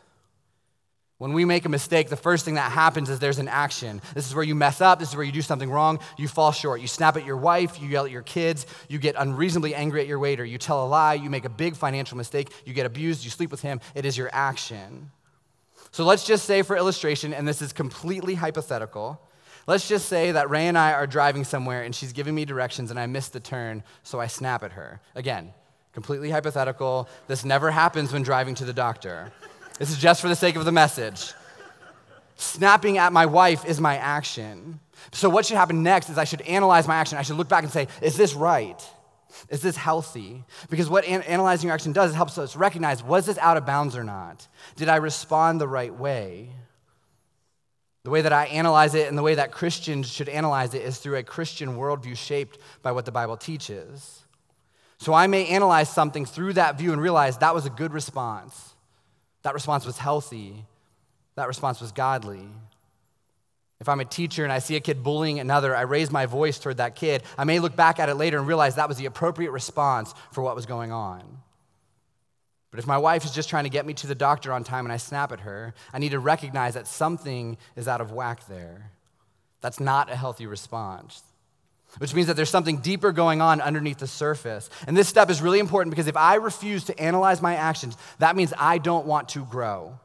When 1.20 1.34
we 1.34 1.44
make 1.44 1.66
a 1.66 1.68
mistake, 1.68 2.08
the 2.08 2.16
first 2.16 2.46
thing 2.46 2.54
that 2.54 2.72
happens 2.72 3.10
is 3.10 3.18
there's 3.18 3.38
an 3.38 3.46
action. 3.46 4.00
This 4.14 4.26
is 4.26 4.34
where 4.34 4.42
you 4.42 4.54
mess 4.54 4.80
up. 4.80 4.98
This 4.98 5.10
is 5.10 5.16
where 5.16 5.24
you 5.26 5.32
do 5.32 5.42
something 5.42 5.70
wrong. 5.70 5.98
You 6.16 6.26
fall 6.26 6.50
short. 6.50 6.80
You 6.80 6.86
snap 6.86 7.14
at 7.14 7.26
your 7.26 7.36
wife. 7.36 7.78
You 7.78 7.88
yell 7.88 8.06
at 8.06 8.10
your 8.10 8.22
kids. 8.22 8.64
You 8.88 8.98
get 8.98 9.16
unreasonably 9.18 9.74
angry 9.74 10.00
at 10.00 10.06
your 10.06 10.18
waiter. 10.18 10.46
You 10.46 10.56
tell 10.56 10.82
a 10.82 10.88
lie. 10.88 11.12
You 11.12 11.28
make 11.28 11.44
a 11.44 11.50
big 11.50 11.76
financial 11.76 12.16
mistake. 12.16 12.50
You 12.64 12.72
get 12.72 12.86
abused. 12.86 13.22
You 13.22 13.28
sleep 13.28 13.50
with 13.50 13.60
him. 13.60 13.82
It 13.94 14.06
is 14.06 14.16
your 14.16 14.30
action. 14.32 15.10
So 15.90 16.06
let's 16.06 16.26
just 16.26 16.46
say, 16.46 16.62
for 16.62 16.74
illustration, 16.74 17.34
and 17.34 17.46
this 17.46 17.60
is 17.60 17.74
completely 17.74 18.34
hypothetical, 18.36 19.20
let's 19.66 19.86
just 19.86 20.08
say 20.08 20.32
that 20.32 20.48
Ray 20.48 20.68
and 20.68 20.78
I 20.78 20.94
are 20.94 21.06
driving 21.06 21.44
somewhere 21.44 21.82
and 21.82 21.94
she's 21.94 22.14
giving 22.14 22.34
me 22.34 22.46
directions 22.46 22.90
and 22.90 22.98
I 22.98 23.04
miss 23.04 23.28
the 23.28 23.40
turn, 23.40 23.82
so 24.04 24.20
I 24.20 24.26
snap 24.26 24.62
at 24.62 24.72
her. 24.72 25.02
Again, 25.14 25.52
completely 25.92 26.30
hypothetical. 26.30 27.10
This 27.26 27.44
never 27.44 27.70
happens 27.70 28.10
when 28.10 28.22
driving 28.22 28.54
to 28.54 28.64
the 28.64 28.72
doctor. 28.72 29.32
This 29.80 29.90
is 29.90 29.96
just 29.96 30.20
for 30.20 30.28
the 30.28 30.36
sake 30.36 30.56
of 30.56 30.66
the 30.66 30.72
message. 30.72 31.32
Snapping 32.36 32.98
at 32.98 33.14
my 33.14 33.24
wife 33.24 33.64
is 33.64 33.80
my 33.80 33.96
action. 33.96 34.78
So, 35.10 35.30
what 35.30 35.46
should 35.46 35.56
happen 35.56 35.82
next 35.82 36.10
is 36.10 36.18
I 36.18 36.24
should 36.24 36.42
analyze 36.42 36.86
my 36.86 36.96
action. 36.96 37.16
I 37.16 37.22
should 37.22 37.36
look 37.36 37.48
back 37.48 37.64
and 37.64 37.72
say, 37.72 37.88
is 38.02 38.14
this 38.14 38.34
right? 38.34 38.78
Is 39.48 39.62
this 39.62 39.78
healthy? 39.78 40.44
Because 40.68 40.90
what 40.90 41.06
an- 41.06 41.22
analyzing 41.22 41.68
your 41.68 41.74
action 41.74 41.92
does, 41.92 42.10
it 42.10 42.14
helps 42.14 42.36
us 42.36 42.56
recognize 42.56 43.02
was 43.02 43.24
this 43.24 43.38
out 43.38 43.56
of 43.56 43.64
bounds 43.64 43.96
or 43.96 44.04
not? 44.04 44.46
Did 44.76 44.90
I 44.90 44.96
respond 44.96 45.62
the 45.62 45.68
right 45.68 45.94
way? 45.94 46.50
The 48.04 48.10
way 48.10 48.20
that 48.20 48.34
I 48.34 48.46
analyze 48.46 48.94
it 48.94 49.08
and 49.08 49.16
the 49.16 49.22
way 49.22 49.36
that 49.36 49.50
Christians 49.50 50.10
should 50.10 50.28
analyze 50.28 50.74
it 50.74 50.82
is 50.82 50.98
through 50.98 51.16
a 51.16 51.22
Christian 51.22 51.78
worldview 51.78 52.18
shaped 52.18 52.58
by 52.82 52.92
what 52.92 53.06
the 53.06 53.12
Bible 53.12 53.38
teaches. 53.38 54.24
So 54.98 55.14
I 55.14 55.26
may 55.26 55.46
analyze 55.46 55.88
something 55.88 56.26
through 56.26 56.52
that 56.54 56.76
view 56.76 56.92
and 56.92 57.00
realize 57.00 57.38
that 57.38 57.54
was 57.54 57.64
a 57.64 57.70
good 57.70 57.94
response. 57.94 58.74
That 59.42 59.54
response 59.54 59.86
was 59.86 59.98
healthy. 59.98 60.64
That 61.36 61.48
response 61.48 61.80
was 61.80 61.92
godly. 61.92 62.48
If 63.80 63.88
I'm 63.88 64.00
a 64.00 64.04
teacher 64.04 64.44
and 64.44 64.52
I 64.52 64.58
see 64.58 64.76
a 64.76 64.80
kid 64.80 65.02
bullying 65.02 65.40
another, 65.40 65.74
I 65.74 65.82
raise 65.82 66.10
my 66.10 66.26
voice 66.26 66.58
toward 66.58 66.76
that 66.76 66.94
kid. 66.94 67.22
I 67.38 67.44
may 67.44 67.58
look 67.58 67.74
back 67.74 67.98
at 67.98 68.10
it 68.10 68.16
later 68.16 68.38
and 68.38 68.46
realize 68.46 68.74
that 68.74 68.88
was 68.88 68.98
the 68.98 69.06
appropriate 69.06 69.52
response 69.52 70.14
for 70.32 70.42
what 70.42 70.54
was 70.54 70.66
going 70.66 70.92
on. 70.92 71.22
But 72.70 72.78
if 72.78 72.86
my 72.86 72.98
wife 72.98 73.24
is 73.24 73.32
just 73.32 73.48
trying 73.48 73.64
to 73.64 73.70
get 73.70 73.86
me 73.86 73.94
to 73.94 74.06
the 74.06 74.14
doctor 74.14 74.52
on 74.52 74.64
time 74.64 74.84
and 74.84 74.92
I 74.92 74.98
snap 74.98 75.32
at 75.32 75.40
her, 75.40 75.74
I 75.92 75.98
need 75.98 76.10
to 76.10 76.20
recognize 76.20 76.74
that 76.74 76.86
something 76.86 77.56
is 77.74 77.88
out 77.88 78.00
of 78.00 78.12
whack 78.12 78.46
there. 78.46 78.90
That's 79.62 79.80
not 79.80 80.10
a 80.10 80.16
healthy 80.16 80.46
response 80.46 81.22
which 81.98 82.14
means 82.14 82.28
that 82.28 82.36
there's 82.36 82.50
something 82.50 82.78
deeper 82.78 83.12
going 83.12 83.40
on 83.40 83.60
underneath 83.60 83.98
the 83.98 84.06
surface. 84.06 84.70
And 84.86 84.96
this 84.96 85.08
step 85.08 85.30
is 85.30 85.42
really 85.42 85.58
important 85.58 85.90
because 85.90 86.06
if 86.06 86.16
I 86.16 86.36
refuse 86.36 86.84
to 86.84 86.98
analyze 86.98 87.42
my 87.42 87.56
actions, 87.56 87.96
that 88.18 88.36
means 88.36 88.52
I 88.58 88.78
don't 88.78 89.06
want 89.06 89.30
to 89.30 89.44
grow. 89.44 89.98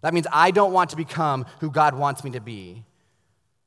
That 0.00 0.14
means 0.14 0.26
I 0.32 0.50
don't 0.50 0.72
want 0.72 0.90
to 0.90 0.96
become 0.96 1.46
who 1.60 1.70
God 1.70 1.94
wants 1.94 2.24
me 2.24 2.30
to 2.32 2.40
be. 2.40 2.84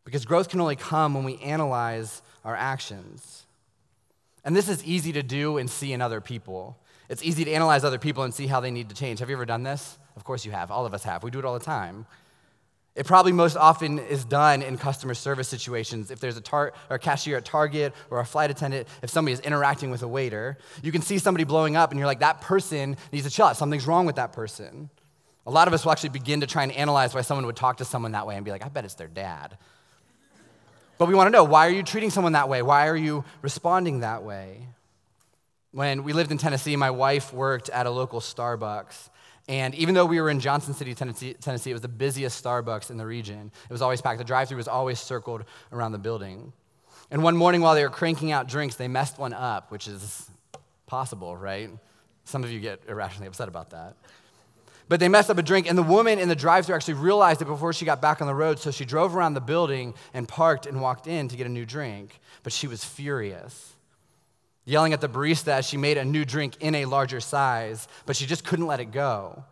Because 0.04 0.26
growth 0.26 0.50
can 0.50 0.62
only 0.62 0.76
come 0.76 1.14
when 1.14 1.24
we 1.24 1.38
analyze 1.38 2.22
our 2.44 2.56
actions. 2.56 3.46
And 4.44 4.56
this 4.56 4.70
is 4.70 4.84
easy 4.86 5.12
to 5.14 5.24
do 5.24 5.58
and 5.58 5.70
see 5.70 5.94
in 5.94 6.02
other 6.02 6.22
people. 6.22 6.78
It's 7.10 7.24
easy 7.24 7.46
to 7.46 7.52
analyze 7.52 7.84
other 7.84 7.98
people 7.98 8.24
and 8.24 8.34
see 8.34 8.48
how 8.48 8.60
they 8.60 8.72
need 8.72 8.90
to 8.90 8.96
change. 8.96 9.20
Have 9.20 9.30
you 9.30 9.36
ever 9.36 9.46
done 9.46 9.64
this? 9.64 9.98
Of 10.16 10.24
course 10.24 10.46
you 10.46 10.52
have. 10.52 10.72
All 10.72 10.86
of 10.86 10.94
us 10.94 11.04
have. 11.04 11.24
We 11.24 11.32
do 11.32 11.40
it 11.40 11.46
all 11.46 11.58
the 11.58 11.66
time. 11.66 12.06
It 12.96 13.06
probably 13.06 13.34
most 13.34 13.58
often 13.58 14.00
is 14.00 14.24
done 14.24 14.62
in 14.62 14.78
customer 14.78 15.14
service 15.14 15.50
situations. 15.50 16.12
If 16.12 16.22
there's 16.22 16.38
a, 16.38 16.42
tar- 16.42 16.72
a 16.90 16.98
cashier 16.98 17.38
at 17.38 17.44
Target 17.44 17.94
or 18.10 18.22
a 18.22 18.26
flight 18.26 18.50
attendant, 18.50 18.88
if 19.04 19.10
somebody 19.10 19.34
is 19.34 19.42
interacting 19.42 19.92
with 19.92 20.02
a 20.02 20.08
waiter, 20.08 20.58
you 20.82 20.94
can 20.94 21.02
see 21.02 21.18
somebody 21.18 21.44
blowing 21.44 21.76
up 21.76 21.92
and 21.92 22.00
you're 22.00 22.08
like, 22.08 22.20
that 22.20 22.40
person 22.40 22.96
needs 23.12 23.26
to 23.26 23.32
chill 23.32 23.48
out. 23.48 23.58
Something's 23.58 23.86
wrong 23.86 24.06
with 24.06 24.16
that 24.16 24.32
person. 24.32 24.90
A 25.46 25.52
lot 25.52 25.68
of 25.68 25.74
us 25.74 25.84
will 25.84 25.92
actually 25.92 26.10
begin 26.10 26.40
to 26.40 26.48
try 26.48 26.64
and 26.64 26.72
analyze 26.72 27.14
why 27.14 27.22
someone 27.22 27.46
would 27.48 27.58
talk 27.58 27.78
to 27.78 27.86
someone 27.86 28.14
that 28.14 28.26
way 28.26 28.36
and 28.36 28.46
be 28.46 28.52
like, 28.52 28.66
I 28.66 28.70
bet 28.70 28.86
it's 28.86 28.96
their 28.96 29.10
dad. 29.10 29.58
But 30.98 31.10
we 31.10 31.16
want 31.16 31.28
to 31.28 31.32
know 31.32 31.44
why 31.44 31.68
are 31.68 31.72
you 31.72 31.84
treating 31.84 32.10
someone 32.10 32.32
that 32.32 32.48
way? 32.48 32.62
Why 32.62 32.88
are 32.88 32.96
you 32.96 33.25
responding 33.42 34.00
that 34.00 34.24
way? 34.24 34.70
When 35.72 36.06
we 36.06 36.14
lived 36.14 36.32
in 36.32 36.38
Tennessee, 36.38 36.78
my 36.78 36.92
wife 36.92 37.34
worked 37.34 37.68
at 37.70 37.86
a 37.86 37.90
local 37.90 38.22
Starbucks. 38.22 39.10
And 39.48 39.75
even 39.75 39.94
though 39.94 40.06
we 40.06 40.20
were 40.20 40.30
in 40.30 40.40
Johnson 40.40 40.74
City, 40.74 40.96
Tennessee, 40.96 41.34
Tennessee, 41.34 41.70
it 41.70 41.74
was 41.74 41.82
the 41.82 41.88
busiest 41.88 42.44
Starbucks 42.44 42.90
in 42.90 42.98
the 42.98 43.06
region. 43.06 43.52
It 43.64 43.72
was 43.72 43.82
always 43.82 44.02
packed. 44.02 44.18
The 44.18 44.24
drive 44.24 44.48
through 44.48 44.58
was 44.58 44.68
always 44.68 45.00
circled 45.00 45.44
around 45.72 45.92
the 45.92 46.00
building. 46.00 46.52
And 47.12 47.22
one 47.22 47.38
morning 47.38 47.62
while 47.62 47.75
they 47.75 47.84
were 47.84 47.92
cranking 47.92 48.32
out 48.32 48.48
drinks, 48.48 48.75
they 48.75 48.88
messed 48.88 49.20
one 49.20 49.34
up, 49.34 49.72
which 49.72 49.88
is 49.88 50.30
possible, 50.88 51.38
right? 51.38 51.70
Some 52.24 52.44
of 52.44 52.52
you 52.52 52.60
get 52.60 52.82
irrationally 52.88 53.28
upset 53.28 53.48
about 53.48 53.70
that. 53.70 53.96
But 54.88 55.00
they 55.00 55.10
messed 55.10 55.30
up 55.30 55.38
a 55.38 55.44
drink, 55.44 55.68
and 55.68 55.78
the 55.78 55.84
woman 55.84 56.18
in 56.18 56.28
the 56.28 56.36
drive 56.36 56.66
through 56.66 56.75
actually 56.75 56.96
realized 56.96 57.42
it 57.42 57.46
before 57.46 57.74
she 57.74 57.86
got 57.86 58.02
back 58.02 58.22
on 58.22 58.28
the 58.28 58.36
road, 58.36 58.60
so 58.60 58.72
she 58.72 58.86
drove 58.86 59.16
around 59.16 59.36
the 59.36 59.42
building 59.42 59.94
and 60.14 60.28
parked 60.28 60.66
and 60.66 60.82
walked 60.82 61.06
in 61.08 61.28
to 61.28 61.36
get 61.36 61.46
a 61.46 61.50
new 61.50 61.66
drink. 61.66 62.20
But 62.42 62.54
she 62.54 62.68
was 62.68 62.84
furious 62.84 63.75
yelling 64.65 64.93
at 64.93 65.01
the 65.01 65.10
barista 65.10 65.50
as 65.50 65.65
she 65.65 65.77
made 65.77 65.98
a 65.98 66.05
new 66.05 66.25
drink 66.25 66.57
in 66.60 66.75
a 66.75 66.86
larger 66.86 67.19
size, 67.19 67.88
but 68.05 68.15
she 68.15 68.25
just 68.25 68.43
couldn't 68.43 68.67
let 68.67 68.79
it 68.79 68.91
go. 68.91 69.43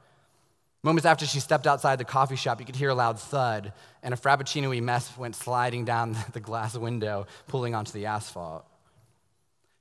Moments 0.83 1.05
after 1.05 1.25
she 1.25 1.39
stepped 1.39 1.65
outside 1.65 1.97
the 1.97 2.03
coffee 2.03 2.35
shop, 2.35 2.59
you 2.59 2.65
could 2.65 2.75
hear 2.75 2.89
a 2.89 2.95
loud 2.95 3.17
thud, 3.17 3.71
and 4.01 4.13
a 4.13 4.17
frappuccino 4.17 4.81
mess 4.83 5.17
went 5.17 5.35
sliding 5.35 5.85
down 5.85 6.17
the 6.33 6.41
glass 6.41 6.75
window, 6.75 7.25
pulling 7.47 7.73
onto 7.73 7.93
the 7.93 8.07
asphalt. 8.07 8.65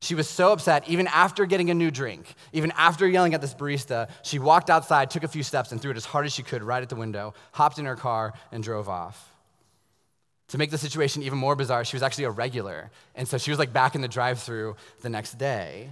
She 0.00 0.14
was 0.14 0.28
so 0.28 0.52
upset, 0.52 0.88
even 0.88 1.06
after 1.06 1.46
getting 1.46 1.70
a 1.70 1.74
new 1.74 1.90
drink, 1.90 2.34
even 2.52 2.72
after 2.76 3.06
yelling 3.06 3.34
at 3.34 3.40
this 3.40 3.54
barista, 3.54 4.08
she 4.22 4.38
walked 4.38 4.68
outside, 4.68 5.10
took 5.10 5.22
a 5.22 5.28
few 5.28 5.44
steps, 5.44 5.72
and 5.72 5.80
threw 5.80 5.92
it 5.92 5.96
as 5.96 6.04
hard 6.04 6.26
as 6.26 6.32
she 6.32 6.42
could 6.42 6.62
right 6.62 6.82
at 6.82 6.88
the 6.88 6.96
window, 6.96 7.34
hopped 7.52 7.78
in 7.78 7.84
her 7.84 7.96
car, 7.96 8.32
and 8.50 8.64
drove 8.64 8.88
off. 8.88 9.31
To 10.52 10.58
make 10.58 10.70
the 10.70 10.76
situation 10.76 11.22
even 11.22 11.38
more 11.38 11.56
bizarre, 11.56 11.82
she 11.82 11.96
was 11.96 12.02
actually 12.02 12.24
a 12.24 12.30
regular. 12.30 12.90
And 13.14 13.26
so 13.26 13.38
she 13.38 13.50
was 13.50 13.58
like 13.58 13.72
back 13.72 13.94
in 13.94 14.02
the 14.02 14.08
drive 14.08 14.38
through 14.38 14.76
the 15.00 15.08
next 15.08 15.38
day. 15.38 15.88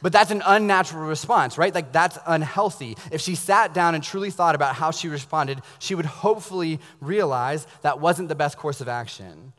But 0.00 0.14
that's 0.14 0.30
an 0.30 0.42
unnatural 0.46 1.06
response, 1.06 1.58
right? 1.58 1.74
Like 1.74 1.92
that's 1.92 2.18
unhealthy. 2.26 2.96
If 3.12 3.20
she 3.20 3.34
sat 3.34 3.74
down 3.74 3.94
and 3.94 4.02
truly 4.02 4.30
thought 4.30 4.54
about 4.54 4.76
how 4.76 4.92
she 4.92 5.08
responded, 5.08 5.60
she 5.78 5.94
would 5.94 6.06
hopefully 6.06 6.80
realize 7.02 7.66
that 7.82 8.00
wasn't 8.00 8.30
the 8.30 8.34
best 8.34 8.56
course 8.56 8.80
of 8.80 8.88
action, 8.88 9.52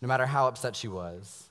no 0.00 0.06
matter 0.06 0.24
how 0.24 0.46
upset 0.46 0.76
she 0.76 0.86
was. 0.86 1.50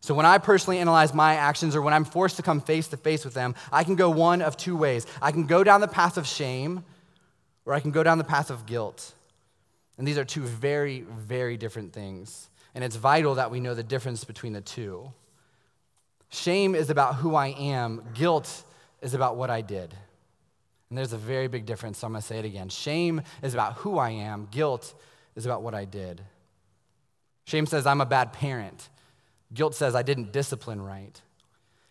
So 0.00 0.14
when 0.14 0.26
I 0.26 0.38
personally 0.38 0.80
analyze 0.80 1.14
my 1.14 1.36
actions 1.36 1.76
or 1.76 1.82
when 1.82 1.94
I'm 1.94 2.04
forced 2.04 2.34
to 2.38 2.42
come 2.42 2.60
face 2.60 2.88
to 2.88 2.96
face 2.96 3.24
with 3.24 3.34
them, 3.34 3.54
I 3.70 3.84
can 3.84 3.94
go 3.94 4.10
one 4.10 4.42
of 4.42 4.56
two 4.56 4.76
ways. 4.76 5.06
I 5.22 5.30
can 5.30 5.46
go 5.46 5.62
down 5.62 5.80
the 5.80 5.86
path 5.86 6.16
of 6.16 6.26
shame 6.26 6.82
or 7.66 7.72
I 7.72 7.78
can 7.78 7.92
go 7.92 8.02
down 8.02 8.18
the 8.18 8.24
path 8.24 8.50
of 8.50 8.66
guilt. 8.66 9.14
And 9.98 10.06
these 10.06 10.18
are 10.18 10.24
two 10.24 10.42
very, 10.42 11.00
very 11.02 11.56
different 11.56 11.92
things. 11.92 12.48
And 12.74 12.82
it's 12.82 12.96
vital 12.96 13.36
that 13.36 13.50
we 13.50 13.60
know 13.60 13.74
the 13.74 13.82
difference 13.82 14.24
between 14.24 14.52
the 14.52 14.60
two. 14.60 15.12
Shame 16.30 16.74
is 16.74 16.90
about 16.90 17.16
who 17.16 17.36
I 17.36 17.48
am, 17.48 18.02
guilt 18.14 18.64
is 19.00 19.14
about 19.14 19.36
what 19.36 19.50
I 19.50 19.60
did. 19.60 19.94
And 20.90 20.98
there's 20.98 21.12
a 21.12 21.18
very 21.18 21.46
big 21.46 21.66
difference, 21.66 21.98
so 21.98 22.06
I'm 22.06 22.14
to 22.14 22.22
say 22.22 22.38
it 22.38 22.44
again. 22.44 22.68
Shame 22.68 23.22
is 23.42 23.54
about 23.54 23.74
who 23.74 23.98
I 23.98 24.10
am, 24.10 24.48
guilt 24.50 24.94
is 25.36 25.46
about 25.46 25.62
what 25.62 25.74
I 25.74 25.84
did. 25.84 26.20
Shame 27.46 27.66
says 27.66 27.86
I'm 27.86 28.00
a 28.00 28.06
bad 28.06 28.32
parent. 28.32 28.88
Guilt 29.52 29.74
says 29.74 29.94
I 29.94 30.02
didn't 30.02 30.32
discipline 30.32 30.82
right. 30.82 31.20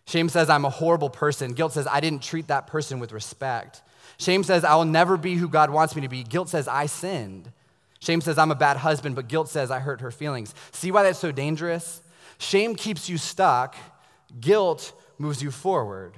Shame 0.06 0.28
says 0.28 0.50
I'm 0.50 0.64
a 0.64 0.70
horrible 0.70 1.08
person. 1.08 1.52
Guilt 1.52 1.72
says 1.72 1.86
I 1.86 2.00
didn't 2.00 2.22
treat 2.22 2.48
that 2.48 2.66
person 2.66 2.98
with 2.98 3.12
respect. 3.12 3.82
Shame 4.18 4.44
says 4.44 4.64
I 4.64 4.74
will 4.74 4.84
never 4.84 5.16
be 5.16 5.34
who 5.36 5.48
God 5.48 5.70
wants 5.70 5.96
me 5.96 6.02
to 6.02 6.08
be. 6.08 6.22
Guilt 6.22 6.50
says 6.50 6.68
I 6.68 6.86
sinned. 6.86 7.50
Shame 8.04 8.20
says 8.20 8.36
I'm 8.36 8.50
a 8.50 8.54
bad 8.54 8.76
husband, 8.76 9.16
but 9.16 9.28
guilt 9.28 9.48
says 9.48 9.70
I 9.70 9.78
hurt 9.78 10.02
her 10.02 10.10
feelings. 10.10 10.54
See 10.72 10.90
why 10.90 11.04
that's 11.04 11.18
so 11.18 11.32
dangerous? 11.32 12.02
Shame 12.36 12.74
keeps 12.74 13.08
you 13.08 13.16
stuck, 13.16 13.76
guilt 14.38 14.92
moves 15.16 15.42
you 15.42 15.50
forward. 15.50 16.12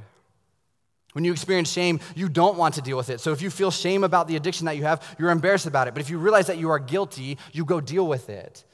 When 1.12 1.24
you 1.24 1.30
experience 1.30 1.70
shame, 1.70 2.00
you 2.16 2.28
don't 2.28 2.58
want 2.58 2.74
to 2.74 2.82
deal 2.82 2.96
with 2.96 3.08
it. 3.08 3.20
So 3.20 3.30
if 3.30 3.40
you 3.40 3.50
feel 3.50 3.70
shame 3.70 4.02
about 4.02 4.26
the 4.26 4.34
addiction 4.34 4.66
that 4.66 4.76
you 4.76 4.82
have, 4.82 5.00
you're 5.16 5.30
embarrassed 5.30 5.66
about 5.66 5.86
it. 5.86 5.94
But 5.94 6.00
if 6.00 6.10
you 6.10 6.18
realize 6.18 6.48
that 6.48 6.58
you 6.58 6.70
are 6.70 6.80
guilty, 6.80 7.38
you 7.52 7.64
go 7.64 7.80
deal 7.80 8.06
with 8.08 8.30
it. 8.30 8.64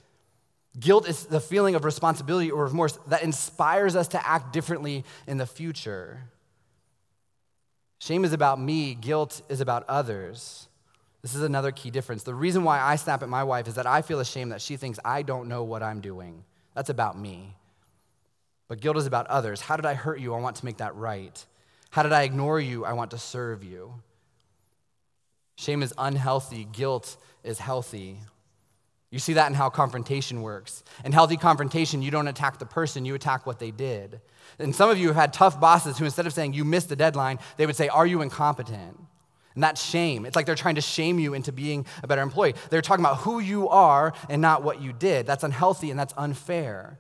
Guilt 0.81 1.07
is 1.07 1.27
the 1.27 1.39
feeling 1.39 1.75
of 1.75 1.85
responsibility 1.85 2.51
or 2.51 2.65
remorse 2.65 2.99
that 3.09 3.23
inspires 3.23 3.95
us 3.95 4.09
to 4.09 4.27
act 4.27 4.55
differently 4.55 5.05
in 5.27 5.37
the 5.37 5.47
future. 5.47 6.23
Shame 7.99 8.25
is 8.25 8.33
about 8.33 8.59
me, 8.59 8.95
guilt 8.95 9.43
is 9.51 9.61
about 9.61 9.85
others. 9.87 10.67
This 11.23 11.35
is 11.37 11.43
another 11.43 11.71
key 11.71 11.91
difference. 11.91 12.25
The 12.25 12.35
reason 12.35 12.65
why 12.65 12.81
I 12.81 12.97
snap 12.97 13.23
at 13.23 13.29
my 13.29 13.45
wife 13.45 13.69
is 13.69 13.75
that 13.77 13.87
I 13.87 14.03
feel 14.03 14.19
ashamed 14.19 14.51
that 14.53 14.61
she 14.61 14.77
thinks 14.77 14.99
I 15.05 15.23
don't 15.23 15.49
know 15.49 15.63
what 15.63 15.83
I'm 15.83 16.01
doing. 16.01 16.45
That's 16.75 16.91
about 16.91 17.19
me. 17.19 17.55
But 18.67 18.81
guilt 18.81 18.97
is 18.97 19.07
about 19.07 19.29
others. 19.29 19.61
How 19.61 19.77
did 19.77 19.87
I 19.87 19.95
hurt 19.95 20.19
you? 20.19 20.35
I 20.35 20.41
want 20.41 20.57
to 20.57 20.65
make 20.65 20.79
that 20.79 20.97
right. 20.97 21.45
How 21.91 22.03
did 22.03 22.13
I 22.13 22.23
ignore 22.23 22.59
you? 22.59 22.85
I 22.85 22.95
want 22.95 23.13
to 23.13 23.19
serve 23.19 23.63
you. 23.63 23.95
Shame 25.57 25.83
is 25.83 25.95
unhealthy, 25.97 26.67
guilt 26.73 27.17
is 27.45 27.59
healthy. 27.59 28.19
You 29.11 29.19
see 29.19 29.35
that 29.35 29.49
in 29.49 29.55
how 29.55 29.69
confrontation 29.69 30.41
works. 30.41 30.83
In 31.05 31.13
healthy 31.13 31.37
confrontation, 31.37 32.01
you 32.01 32.11
don't 32.11 32.29
attack 32.29 32.59
the 32.59 32.67
person, 32.67 33.05
you 33.05 33.15
attack 33.15 33.47
what 33.47 33.59
they 33.59 33.71
did. 33.71 34.23
And 34.59 34.75
some 34.75 34.89
of 34.89 34.99
you 34.99 35.09
have 35.09 35.17
had 35.17 35.33
tough 35.35 35.61
bosses 35.61 35.99
who, 35.99 36.07
instead 36.07 36.27
of 36.27 36.33
saying, 36.33 36.55
you 36.55 36.65
missed 36.65 36.89
the 36.89 36.97
deadline, 36.97 37.39
they 37.59 37.67
would 37.67 37.77
say, 37.77 37.89
Are 37.89 38.07
you 38.07 38.23
incompetent? 38.23 38.99
And 39.55 39.63
that's 39.63 39.85
shame. 39.85 40.25
It's 40.25 40.37
like 40.37 40.47
they're 40.47 40.55
trying 40.55 40.77
to 40.77 40.81
shame 40.81 41.19
you 41.19 41.35
into 41.35 41.53
being 41.53 41.87
a 42.03 42.07
better 42.07 42.23
employee. 42.23 42.55
They're 42.71 42.83
talking 42.83 43.05
about 43.05 43.19
who 43.19 43.39
you 43.39 43.69
are 43.69 44.13
and 44.29 44.41
not 44.41 44.63
what 44.63 44.81
you 44.81 44.93
did. 44.93 45.27
That's 45.27 45.45
unhealthy 45.45 45.91
and 45.91 45.99
that's 45.99 46.15
unfair. 46.17 46.99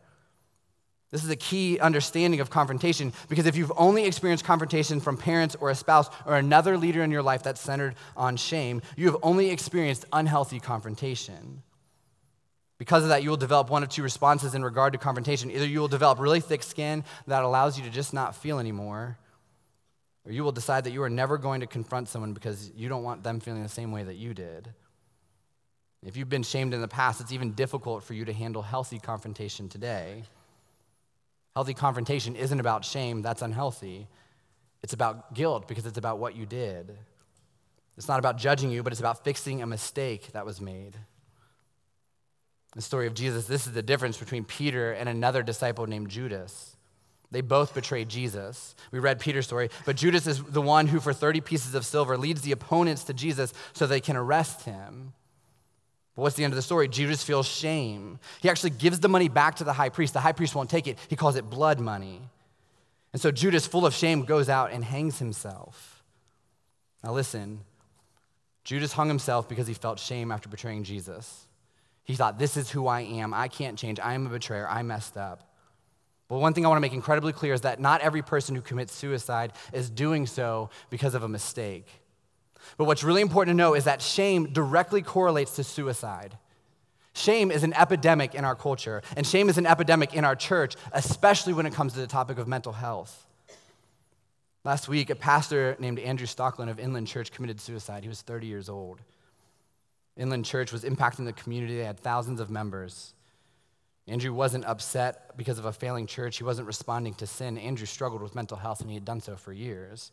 This 1.12 1.24
is 1.24 1.30
a 1.30 1.36
key 1.36 1.78
understanding 1.78 2.40
of 2.40 2.48
confrontation 2.48 3.12
because 3.28 3.44
if 3.44 3.54
you've 3.54 3.72
only 3.76 4.06
experienced 4.06 4.44
confrontation 4.44 4.98
from 4.98 5.18
parents 5.18 5.54
or 5.60 5.68
a 5.68 5.74
spouse 5.74 6.08
or 6.24 6.36
another 6.36 6.78
leader 6.78 7.02
in 7.02 7.10
your 7.10 7.22
life 7.22 7.42
that's 7.42 7.60
centered 7.60 7.94
on 8.16 8.38
shame, 8.38 8.80
you 8.96 9.06
have 9.06 9.18
only 9.22 9.50
experienced 9.50 10.06
unhealthy 10.10 10.58
confrontation. 10.58 11.62
Because 12.78 13.02
of 13.02 13.10
that, 13.10 13.22
you 13.22 13.28
will 13.30 13.36
develop 13.36 13.68
one 13.68 13.82
of 13.82 13.90
two 13.90 14.02
responses 14.02 14.54
in 14.54 14.64
regard 14.64 14.94
to 14.94 14.98
confrontation. 14.98 15.50
Either 15.50 15.66
you 15.66 15.80
will 15.80 15.86
develop 15.86 16.18
really 16.18 16.40
thick 16.40 16.62
skin 16.62 17.04
that 17.26 17.44
allows 17.44 17.78
you 17.78 17.84
to 17.84 17.90
just 17.90 18.14
not 18.14 18.34
feel 18.34 18.58
anymore, 18.58 19.18
or 20.24 20.32
you 20.32 20.44
will 20.44 20.52
decide 20.52 20.84
that 20.84 20.92
you 20.92 21.02
are 21.02 21.10
never 21.10 21.38
going 21.38 21.60
to 21.60 21.66
confront 21.66 22.08
someone 22.08 22.32
because 22.32 22.70
you 22.76 22.88
don't 22.88 23.02
want 23.02 23.22
them 23.22 23.40
feeling 23.40 23.62
the 23.62 23.68
same 23.68 23.92
way 23.92 24.04
that 24.04 24.14
you 24.14 24.34
did. 24.34 24.68
If 26.04 26.16
you've 26.16 26.28
been 26.28 26.42
shamed 26.42 26.74
in 26.74 26.80
the 26.80 26.88
past, 26.88 27.20
it's 27.20 27.32
even 27.32 27.52
difficult 27.52 28.02
for 28.02 28.14
you 28.14 28.24
to 28.24 28.32
handle 28.32 28.62
healthy 28.62 28.98
confrontation 28.98 29.68
today. 29.68 30.24
Healthy 31.54 31.74
confrontation 31.74 32.34
isn't 32.34 32.60
about 32.60 32.84
shame, 32.84 33.22
that's 33.22 33.42
unhealthy. 33.42 34.08
It's 34.82 34.92
about 34.92 35.34
guilt 35.34 35.68
because 35.68 35.86
it's 35.86 35.98
about 35.98 36.18
what 36.18 36.34
you 36.34 36.46
did. 36.46 36.96
It's 37.96 38.08
not 38.08 38.18
about 38.18 38.38
judging 38.38 38.70
you, 38.70 38.82
but 38.82 38.92
it's 38.92 39.00
about 39.00 39.22
fixing 39.22 39.62
a 39.62 39.66
mistake 39.66 40.32
that 40.32 40.46
was 40.46 40.60
made 40.60 40.96
the 42.74 42.82
story 42.82 43.06
of 43.06 43.14
Jesus, 43.14 43.46
this 43.46 43.66
is 43.66 43.72
the 43.72 43.82
difference 43.82 44.16
between 44.16 44.44
Peter 44.44 44.92
and 44.92 45.08
another 45.08 45.42
disciple 45.42 45.86
named 45.86 46.08
Judas. 46.08 46.71
They 47.32 47.40
both 47.40 47.74
betrayed 47.74 48.08
Jesus. 48.08 48.76
We 48.92 48.98
read 48.98 49.18
Peter's 49.18 49.46
story, 49.46 49.70
but 49.86 49.96
Judas 49.96 50.26
is 50.26 50.42
the 50.42 50.60
one 50.60 50.86
who, 50.86 51.00
for 51.00 51.12
30 51.12 51.40
pieces 51.40 51.74
of 51.74 51.84
silver, 51.84 52.16
leads 52.16 52.42
the 52.42 52.52
opponents 52.52 53.04
to 53.04 53.14
Jesus 53.14 53.54
so 53.72 53.86
they 53.86 54.00
can 54.00 54.16
arrest 54.16 54.62
him. 54.62 55.14
But 56.14 56.22
what's 56.22 56.36
the 56.36 56.44
end 56.44 56.52
of 56.52 56.56
the 56.56 56.62
story? 56.62 56.88
Judas 56.88 57.24
feels 57.24 57.48
shame. 57.48 58.20
He 58.42 58.50
actually 58.50 58.70
gives 58.70 59.00
the 59.00 59.08
money 59.08 59.28
back 59.28 59.56
to 59.56 59.64
the 59.64 59.72
high 59.72 59.88
priest. 59.88 60.12
The 60.12 60.20
high 60.20 60.32
priest 60.32 60.54
won't 60.54 60.68
take 60.68 60.86
it, 60.86 60.98
he 61.08 61.16
calls 61.16 61.36
it 61.36 61.48
blood 61.48 61.80
money. 61.80 62.20
And 63.14 63.20
so 63.20 63.30
Judas, 63.30 63.66
full 63.66 63.86
of 63.86 63.94
shame, 63.94 64.24
goes 64.24 64.48
out 64.48 64.70
and 64.70 64.84
hangs 64.84 65.18
himself. 65.18 66.04
Now, 67.02 67.12
listen 67.12 67.62
Judas 68.64 68.92
hung 68.92 69.08
himself 69.08 69.48
because 69.48 69.66
he 69.66 69.74
felt 69.74 69.98
shame 69.98 70.30
after 70.30 70.48
betraying 70.48 70.84
Jesus. 70.84 71.46
He 72.04 72.14
thought, 72.14 72.38
This 72.38 72.56
is 72.56 72.70
who 72.70 72.86
I 72.86 73.00
am. 73.00 73.34
I 73.34 73.48
can't 73.48 73.78
change. 73.78 73.98
I 73.98 74.14
am 74.14 74.26
a 74.26 74.30
betrayer. 74.30 74.68
I 74.68 74.82
messed 74.82 75.16
up. 75.16 75.51
But 76.32 76.38
one 76.38 76.54
thing 76.54 76.64
I 76.64 76.68
want 76.70 76.78
to 76.78 76.80
make 76.80 76.94
incredibly 76.94 77.34
clear 77.34 77.52
is 77.52 77.60
that 77.60 77.78
not 77.78 78.00
every 78.00 78.22
person 78.22 78.54
who 78.54 78.62
commits 78.62 78.94
suicide 78.94 79.52
is 79.70 79.90
doing 79.90 80.26
so 80.26 80.70
because 80.88 81.14
of 81.14 81.22
a 81.22 81.28
mistake. 81.28 81.86
But 82.78 82.86
what's 82.86 83.04
really 83.04 83.20
important 83.20 83.54
to 83.54 83.58
know 83.58 83.74
is 83.74 83.84
that 83.84 84.00
shame 84.00 84.50
directly 84.50 85.02
correlates 85.02 85.56
to 85.56 85.62
suicide. 85.62 86.38
Shame 87.12 87.50
is 87.50 87.64
an 87.64 87.74
epidemic 87.74 88.34
in 88.34 88.46
our 88.46 88.54
culture, 88.54 89.02
and 89.14 89.26
shame 89.26 89.50
is 89.50 89.58
an 89.58 89.66
epidemic 89.66 90.14
in 90.14 90.24
our 90.24 90.34
church, 90.34 90.74
especially 90.92 91.52
when 91.52 91.66
it 91.66 91.74
comes 91.74 91.92
to 91.92 92.00
the 92.00 92.06
topic 92.06 92.38
of 92.38 92.48
mental 92.48 92.72
health. 92.72 93.26
Last 94.64 94.88
week, 94.88 95.10
a 95.10 95.14
pastor 95.14 95.76
named 95.78 95.98
Andrew 95.98 96.26
Stoecklein 96.26 96.70
of 96.70 96.80
Inland 96.80 97.08
Church 97.08 97.30
committed 97.30 97.60
suicide. 97.60 98.04
He 98.04 98.08
was 98.08 98.22
30 98.22 98.46
years 98.46 98.70
old. 98.70 99.02
Inland 100.16 100.46
Church 100.46 100.72
was 100.72 100.82
impacting 100.82 101.26
the 101.26 101.34
community. 101.34 101.76
They 101.76 101.84
had 101.84 102.00
thousands 102.00 102.40
of 102.40 102.48
members. 102.48 103.12
Andrew 104.08 104.32
wasn't 104.32 104.64
upset 104.64 105.36
because 105.36 105.58
of 105.58 105.64
a 105.64 105.72
failing 105.72 106.06
church. 106.06 106.38
He 106.38 106.44
wasn't 106.44 106.66
responding 106.66 107.14
to 107.14 107.26
sin. 107.26 107.56
Andrew 107.56 107.86
struggled 107.86 108.22
with 108.22 108.34
mental 108.34 108.56
health, 108.56 108.80
and 108.80 108.90
he 108.90 108.96
had 108.96 109.04
done 109.04 109.20
so 109.20 109.36
for 109.36 109.52
years. 109.52 110.10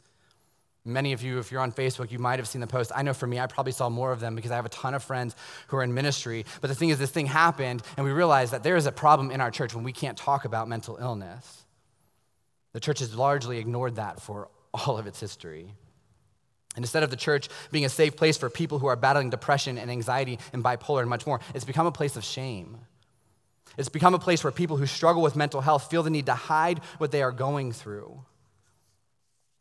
Many 0.85 1.11
of 1.11 1.21
you, 1.21 1.39
if 1.39 1.51
you're 1.51 1.61
on 1.61 1.71
Facebook, 1.71 2.11
you 2.11 2.19
might 2.19 2.39
have 2.39 2.47
seen 2.47 2.61
the 2.61 2.67
post. 2.67 2.91
I 2.95 3.01
know 3.01 3.13
for 3.13 3.27
me, 3.27 3.39
I 3.39 3.47
probably 3.47 3.73
saw 3.73 3.89
more 3.89 4.11
of 4.11 4.19
them 4.19 4.35
because 4.35 4.51
I 4.51 4.55
have 4.55 4.65
a 4.65 4.69
ton 4.69 4.93
of 4.93 5.03
friends 5.03 5.35
who 5.67 5.77
are 5.77 5.83
in 5.83 5.93
ministry. 5.93 6.45
But 6.61 6.67
the 6.69 6.75
thing 6.75 6.89
is, 6.89 6.99
this 6.99 7.11
thing 7.11 7.25
happened, 7.25 7.83
and 7.97 8.05
we 8.05 8.11
realized 8.11 8.53
that 8.53 8.63
there 8.63 8.77
is 8.77 8.85
a 8.85 8.91
problem 8.91 9.31
in 9.31 9.41
our 9.41 9.51
church 9.51 9.75
when 9.75 9.83
we 9.83 9.91
can't 9.91 10.17
talk 10.17 10.45
about 10.45 10.67
mental 10.67 10.97
illness. 10.97 11.65
The 12.73 12.79
church 12.79 12.99
has 12.99 13.15
largely 13.15 13.57
ignored 13.57 13.95
that 13.95 14.21
for 14.21 14.49
all 14.73 14.97
of 14.97 15.07
its 15.07 15.19
history. 15.19 15.73
And 16.75 16.83
instead 16.83 17.03
of 17.03 17.09
the 17.09 17.17
church 17.17 17.49
being 17.71 17.85
a 17.85 17.89
safe 17.89 18.15
place 18.15 18.37
for 18.37 18.49
people 18.49 18.79
who 18.79 18.87
are 18.87 18.95
battling 18.95 19.31
depression 19.31 19.77
and 19.77 19.89
anxiety 19.89 20.39
and 20.53 20.63
bipolar 20.63 21.01
and 21.01 21.09
much 21.09 21.25
more, 21.25 21.39
it's 21.55 21.65
become 21.65 21.87
a 21.87 21.91
place 21.91 22.15
of 22.15 22.23
shame. 22.23 22.77
It's 23.77 23.89
become 23.89 24.13
a 24.13 24.19
place 24.19 24.43
where 24.43 24.51
people 24.51 24.77
who 24.77 24.85
struggle 24.85 25.21
with 25.21 25.35
mental 25.35 25.61
health 25.61 25.89
feel 25.89 26.03
the 26.03 26.09
need 26.09 26.25
to 26.25 26.33
hide 26.33 26.79
what 26.97 27.11
they 27.11 27.21
are 27.21 27.31
going 27.31 27.71
through. 27.71 28.21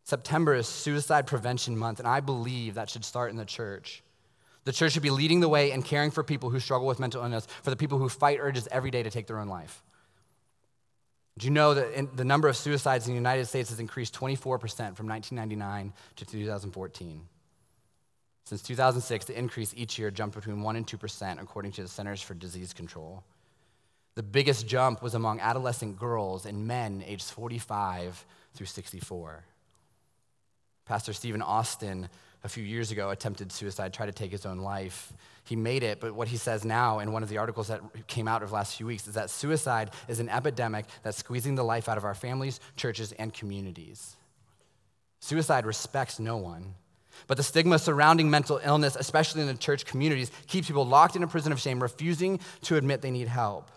September 0.04 0.54
is 0.54 0.66
Suicide 0.66 1.26
Prevention 1.26 1.76
Month, 1.76 1.98
and 1.98 2.08
I 2.08 2.20
believe 2.20 2.74
that 2.74 2.88
should 2.88 3.04
start 3.04 3.30
in 3.30 3.36
the 3.36 3.44
church. 3.44 4.02
The 4.64 4.72
church 4.72 4.92
should 4.92 5.02
be 5.02 5.10
leading 5.10 5.40
the 5.40 5.48
way 5.48 5.70
and 5.70 5.84
caring 5.84 6.10
for 6.10 6.24
people 6.24 6.50
who 6.50 6.60
struggle 6.60 6.86
with 6.86 6.98
mental 6.98 7.22
illness, 7.22 7.46
for 7.62 7.70
the 7.70 7.76
people 7.76 7.98
who 7.98 8.08
fight 8.08 8.38
urges 8.40 8.66
every 8.70 8.90
day 8.90 9.02
to 9.02 9.10
take 9.10 9.26
their 9.26 9.38
own 9.38 9.48
life. 9.48 9.82
Do 11.38 11.46
you 11.46 11.52
know 11.52 11.74
that 11.74 12.16
the 12.16 12.24
number 12.24 12.48
of 12.48 12.56
suicides 12.56 13.06
in 13.06 13.12
the 13.12 13.18
United 13.18 13.46
States 13.46 13.70
has 13.70 13.78
increased 13.78 14.14
24% 14.14 14.40
from 14.96 15.06
1999 15.06 15.92
to 16.16 16.24
2014? 16.24 17.20
Since 18.44 18.62
2006, 18.62 19.26
the 19.26 19.38
increase 19.38 19.72
each 19.76 19.98
year 19.98 20.10
jumped 20.10 20.34
between 20.34 20.56
1% 20.56 20.76
and 20.76 20.86
2%, 20.86 21.40
according 21.40 21.72
to 21.72 21.82
the 21.82 21.88
Centers 21.88 22.22
for 22.22 22.34
Disease 22.34 22.72
Control. 22.72 23.22
The 24.18 24.24
biggest 24.24 24.66
jump 24.66 25.00
was 25.00 25.14
among 25.14 25.38
adolescent 25.38 25.96
girls 25.96 26.44
and 26.44 26.66
men 26.66 27.04
aged 27.06 27.30
45 27.30 28.26
through 28.52 28.66
64. 28.66 29.44
Pastor 30.86 31.12
Stephen 31.12 31.40
Austin, 31.40 32.08
a 32.42 32.48
few 32.48 32.64
years 32.64 32.90
ago, 32.90 33.10
attempted 33.10 33.52
suicide, 33.52 33.94
tried 33.94 34.06
to 34.06 34.12
take 34.12 34.32
his 34.32 34.44
own 34.44 34.58
life 34.58 35.12
he 35.44 35.54
made 35.54 35.84
it, 35.84 36.00
but 36.00 36.16
what 36.16 36.26
he 36.26 36.36
says 36.36 36.64
now 36.64 36.98
in 36.98 37.12
one 37.12 37.22
of 37.22 37.28
the 37.28 37.38
articles 37.38 37.68
that 37.68 37.80
came 38.08 38.26
out 38.26 38.42
of 38.42 38.48
the 38.48 38.56
last 38.56 38.74
few 38.74 38.86
weeks 38.86 39.06
is 39.06 39.14
that 39.14 39.30
suicide 39.30 39.92
is 40.08 40.18
an 40.18 40.28
epidemic 40.28 40.86
that's 41.04 41.18
squeezing 41.18 41.54
the 41.54 41.62
life 41.62 41.88
out 41.88 41.96
of 41.96 42.04
our 42.04 42.16
families, 42.16 42.58
churches, 42.74 43.12
and 43.12 43.32
communities. 43.32 44.16
Suicide 45.20 45.64
respects 45.64 46.18
no 46.18 46.36
one. 46.36 46.74
But 47.28 47.36
the 47.36 47.44
stigma 47.44 47.78
surrounding 47.78 48.28
mental 48.28 48.60
illness, 48.64 48.96
especially 48.96 49.42
in 49.42 49.46
the 49.46 49.54
church 49.54 49.86
communities, 49.86 50.32
keeps 50.48 50.66
people 50.66 50.84
locked 50.84 51.14
in 51.14 51.22
a 51.22 51.28
prison 51.28 51.52
of 51.52 51.60
shame, 51.60 51.80
refusing 51.80 52.40
to 52.62 52.74
admit 52.74 53.00
they 53.00 53.12
need 53.12 53.28
help. 53.28 53.70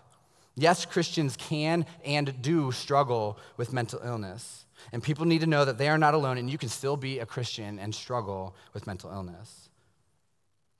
Yes, 0.54 0.84
Christians 0.84 1.36
can 1.36 1.86
and 2.04 2.42
do 2.42 2.72
struggle 2.72 3.38
with 3.56 3.72
mental 3.72 4.00
illness. 4.04 4.66
And 4.92 5.02
people 5.02 5.24
need 5.24 5.40
to 5.40 5.46
know 5.46 5.64
that 5.64 5.78
they 5.78 5.88
are 5.88 5.98
not 5.98 6.14
alone 6.14 6.38
and 6.38 6.50
you 6.50 6.58
can 6.58 6.68
still 6.68 6.96
be 6.96 7.20
a 7.20 7.26
Christian 7.26 7.78
and 7.78 7.94
struggle 7.94 8.54
with 8.74 8.86
mental 8.86 9.10
illness. 9.10 9.70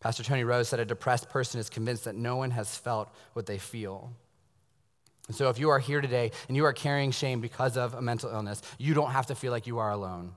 Pastor 0.00 0.24
Tony 0.24 0.42
Rose 0.42 0.68
said 0.68 0.80
a 0.80 0.84
depressed 0.84 1.30
person 1.30 1.60
is 1.60 1.70
convinced 1.70 2.04
that 2.04 2.16
no 2.16 2.36
one 2.36 2.50
has 2.50 2.76
felt 2.76 3.08
what 3.34 3.46
they 3.46 3.58
feel. 3.58 4.12
And 5.28 5.36
so 5.36 5.48
if 5.48 5.58
you 5.58 5.70
are 5.70 5.78
here 5.78 6.00
today 6.00 6.32
and 6.48 6.56
you 6.56 6.64
are 6.64 6.72
carrying 6.72 7.12
shame 7.12 7.40
because 7.40 7.76
of 7.76 7.94
a 7.94 8.02
mental 8.02 8.28
illness, 8.30 8.60
you 8.78 8.92
don't 8.94 9.12
have 9.12 9.26
to 9.26 9.36
feel 9.36 9.52
like 9.52 9.68
you 9.68 9.78
are 9.78 9.90
alone. 9.90 10.32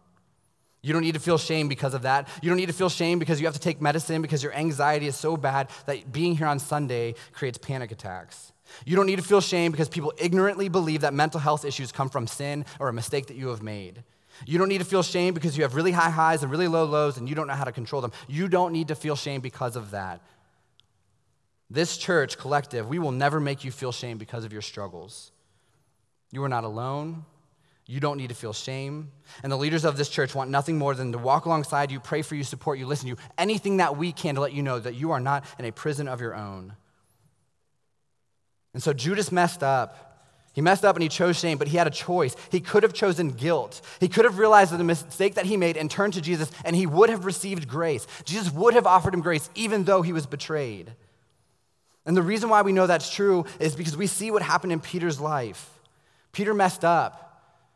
You 0.83 0.93
don't 0.93 1.01
need 1.01 1.15
to 1.15 1.19
feel 1.19 1.39
shame 1.39 1.67
because 1.67 1.95
of 1.95 2.03
that. 2.03 2.29
You 2.43 2.49
don't 2.49 2.57
need 2.57 2.67
to 2.67 2.73
feel 2.73 2.89
shame 2.89 3.17
because 3.17 3.41
you 3.41 3.47
have 3.47 3.55
to 3.55 3.59
take 3.59 3.81
medicine 3.81 4.21
because 4.21 4.43
your 4.43 4.53
anxiety 4.53 5.07
is 5.07 5.15
so 5.15 5.35
bad 5.35 5.71
that 5.87 6.11
being 6.11 6.37
here 6.37 6.45
on 6.45 6.59
Sunday 6.59 7.15
creates 7.33 7.57
panic 7.57 7.91
attacks. 7.91 8.51
You 8.85 8.95
don't 8.95 9.05
need 9.05 9.17
to 9.17 9.21
feel 9.21 9.41
shame 9.41 9.71
because 9.71 9.89
people 9.89 10.13
ignorantly 10.17 10.69
believe 10.69 11.01
that 11.01 11.13
mental 11.13 11.39
health 11.39 11.65
issues 11.65 11.91
come 11.91 12.09
from 12.09 12.27
sin 12.27 12.65
or 12.79 12.89
a 12.89 12.93
mistake 12.93 13.27
that 13.27 13.35
you 13.35 13.49
have 13.49 13.61
made. 13.61 14.03
You 14.45 14.57
don't 14.57 14.67
need 14.67 14.79
to 14.79 14.85
feel 14.85 15.03
shame 15.03 15.33
because 15.33 15.55
you 15.57 15.63
have 15.63 15.75
really 15.75 15.91
high 15.91 16.09
highs 16.09 16.43
and 16.43 16.51
really 16.51 16.67
low 16.67 16.85
lows 16.85 17.17
and 17.17 17.29
you 17.29 17.35
don't 17.35 17.47
know 17.47 17.53
how 17.53 17.63
to 17.63 17.71
control 17.71 18.01
them. 18.01 18.11
You 18.27 18.47
don't 18.47 18.73
need 18.73 18.89
to 18.89 18.95
feel 18.95 19.15
shame 19.15 19.41
because 19.41 19.75
of 19.75 19.91
that. 19.91 20.21
This 21.69 21.97
church 21.97 22.37
collective, 22.37 22.87
we 22.87 22.99
will 22.99 23.11
never 23.11 23.39
make 23.39 23.63
you 23.63 23.71
feel 23.71 23.91
shame 23.91 24.17
because 24.17 24.43
of 24.43 24.53
your 24.53 24.61
struggles. 24.61 25.31
You 26.31 26.43
are 26.43 26.49
not 26.49 26.63
alone. 26.63 27.25
You 27.87 27.99
don't 27.99 28.17
need 28.17 28.29
to 28.29 28.35
feel 28.35 28.53
shame. 28.53 29.11
And 29.43 29.51
the 29.51 29.57
leaders 29.57 29.85
of 29.85 29.95
this 29.95 30.09
church 30.09 30.33
want 30.33 30.49
nothing 30.49 30.77
more 30.77 30.95
than 30.95 31.11
to 31.11 31.17
walk 31.17 31.45
alongside 31.45 31.91
you, 31.91 31.99
pray 31.99 32.23
for 32.23 32.35
you, 32.35 32.43
support 32.43 32.79
you, 32.79 32.87
listen 32.87 33.05
to 33.05 33.09
you, 33.09 33.17
anything 33.37 33.77
that 33.77 33.95
we 33.95 34.11
can 34.11 34.35
to 34.35 34.41
let 34.41 34.53
you 34.53 34.63
know 34.63 34.79
that 34.79 34.95
you 34.95 35.11
are 35.11 35.19
not 35.19 35.45
in 35.59 35.65
a 35.65 35.71
prison 35.71 36.07
of 36.07 36.19
your 36.19 36.35
own. 36.35 36.73
And 38.75 38.83
so 38.83 38.91
Judas 38.91 39.31
messed 39.31 39.63
up. 39.63 40.01
He 40.51 40.59
messed 40.59 40.83
up 40.83 40.97
and 40.97 41.03
he 41.03 41.07
chose 41.07 41.39
shame, 41.39 41.57
but 41.57 41.69
he 41.69 41.77
had 41.77 41.87
a 41.87 41.91
choice. 41.91 42.35
He 42.51 42.59
could 42.59 42.83
have 42.83 42.91
chosen 42.91 43.31
guilt. 43.31 43.79
He 44.01 44.09
could 44.09 44.25
have 44.25 44.37
realized 44.37 44.77
the 44.77 44.83
mistake 44.83 45.35
that 45.35 45.45
he 45.45 45.55
made 45.55 45.77
and 45.77 45.89
turned 45.89 46.13
to 46.15 46.21
Jesus, 46.21 46.51
and 46.65 46.75
he 46.75 46.85
would 46.85 47.09
have 47.09 47.23
received 47.23 47.69
grace. 47.69 48.05
Jesus 48.25 48.51
would 48.51 48.73
have 48.73 48.85
offered 48.85 49.13
him 49.13 49.21
grace, 49.21 49.49
even 49.55 49.85
though 49.85 50.01
he 50.01 50.11
was 50.11 50.25
betrayed. 50.25 50.93
And 52.05 52.17
the 52.17 52.21
reason 52.21 52.49
why 52.49 52.63
we 52.63 52.73
know 52.73 52.85
that's 52.85 53.09
true 53.09 53.45
is 53.61 53.77
because 53.77 53.95
we 53.95 54.07
see 54.07 54.29
what 54.29 54.41
happened 54.41 54.73
in 54.73 54.81
Peter's 54.81 55.21
life. 55.21 55.69
Peter 56.33 56.53
messed 56.53 56.83
up. 56.83 57.21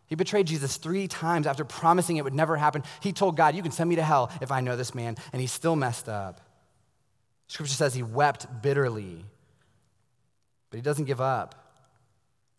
He 0.08 0.16
betrayed 0.16 0.48
Jesus 0.48 0.76
three 0.76 1.08
times 1.08 1.48
after 1.48 1.64
promising 1.64 2.18
it 2.18 2.26
would 2.26 2.34
never 2.34 2.58
happen. 2.58 2.84
He 3.00 3.14
told 3.14 3.38
God, 3.38 3.56
You 3.56 3.64
can 3.64 3.72
send 3.72 3.90
me 3.90 3.96
to 3.96 4.04
hell 4.04 4.32
if 4.42 4.52
I 4.52 4.60
know 4.60 4.76
this 4.76 4.94
man, 4.94 5.16
and 5.32 5.40
he 5.40 5.48
still 5.48 5.78
messed 5.78 6.10
up. 6.10 6.42
Scripture 7.48 7.74
says 7.74 7.94
he 7.94 8.04
wept 8.04 8.62
bitterly, 8.62 9.24
but 10.70 10.78
he 10.78 10.82
doesn't 10.82 11.06
give 11.06 11.22
up. 11.22 11.56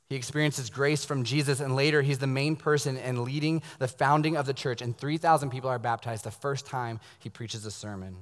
He 0.09 0.17
experiences 0.17 0.71
grace 0.71 1.05
from 1.05 1.23
Jesus, 1.23 1.61
and 1.61 1.77
later 1.77 2.03
he's 2.03 2.19
the 2.19 2.27
main 2.27 2.57
person 2.57 2.97
in 2.97 3.25
leading 3.25 3.63
the 3.79 3.87
founding 3.87 4.37
of 4.37 4.45
the 4.45 4.53
church, 4.53 4.83
and 4.83 4.97
3,000 4.97 5.51
people 5.51 5.71
are 5.71 5.79
baptized 5.79 6.25
the 6.25 6.33
first 6.33 6.67
time 6.67 6.99
he 7.21 7.31
preaches 7.31 7.65
a 7.65 7.71
sermon. 7.71 8.17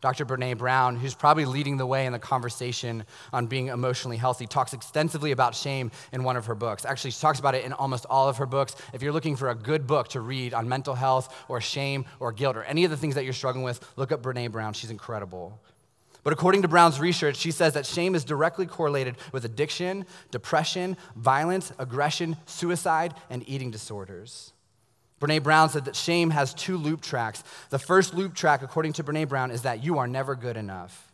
Dr. 0.00 0.24
Brene 0.24 0.56
Brown, 0.56 0.96
who's 0.96 1.14
probably 1.14 1.46
leading 1.46 1.78
the 1.78 1.86
way 1.86 2.06
in 2.06 2.12
the 2.12 2.18
conversation 2.18 3.04
on 3.32 3.46
being 3.46 3.68
emotionally 3.68 4.16
healthy, 4.16 4.46
talks 4.46 4.72
extensively 4.72 5.32
about 5.32 5.54
shame 5.54 5.90
in 6.12 6.22
one 6.22 6.36
of 6.36 6.46
her 6.46 6.54
books. 6.54 6.84
Actually, 6.84 7.10
she 7.10 7.20
talks 7.20 7.38
about 7.38 7.54
it 7.54 7.64
in 7.64 7.72
almost 7.72 8.06
all 8.08 8.28
of 8.28 8.36
her 8.36 8.46
books. 8.46 8.76
If 8.92 9.02
you're 9.02 9.12
looking 9.12 9.36
for 9.36 9.50
a 9.50 9.54
good 9.54 9.86
book 9.86 10.08
to 10.08 10.20
read 10.20 10.54
on 10.54 10.68
mental 10.68 10.94
health 10.94 11.34
or 11.48 11.60
shame 11.60 12.04
or 12.20 12.30
guilt 12.30 12.56
or 12.56 12.62
any 12.64 12.84
of 12.84 12.90
the 12.90 12.96
things 12.96 13.14
that 13.14 13.24
you're 13.24 13.32
struggling 13.32 13.64
with, 13.64 13.80
look 13.96 14.12
up 14.12 14.22
Brene 14.22 14.52
Brown. 14.52 14.74
She's 14.74 14.90
incredible. 14.90 15.58
But 16.26 16.32
according 16.32 16.62
to 16.62 16.68
Brown's 16.68 16.98
research, 16.98 17.36
she 17.36 17.52
says 17.52 17.74
that 17.74 17.86
shame 17.86 18.16
is 18.16 18.24
directly 18.24 18.66
correlated 18.66 19.14
with 19.30 19.44
addiction, 19.44 20.06
depression, 20.32 20.96
violence, 21.14 21.72
aggression, 21.78 22.36
suicide, 22.46 23.14
and 23.30 23.48
eating 23.48 23.70
disorders. 23.70 24.52
Brene 25.20 25.40
Brown 25.44 25.68
said 25.68 25.84
that 25.84 25.94
shame 25.94 26.30
has 26.30 26.52
two 26.52 26.78
loop 26.78 27.00
tracks. 27.00 27.44
The 27.70 27.78
first 27.78 28.12
loop 28.12 28.34
track, 28.34 28.62
according 28.62 28.94
to 28.94 29.04
Brene 29.04 29.28
Brown, 29.28 29.52
is 29.52 29.62
that 29.62 29.84
you 29.84 29.98
are 29.98 30.08
never 30.08 30.34
good 30.34 30.56
enough. 30.56 31.12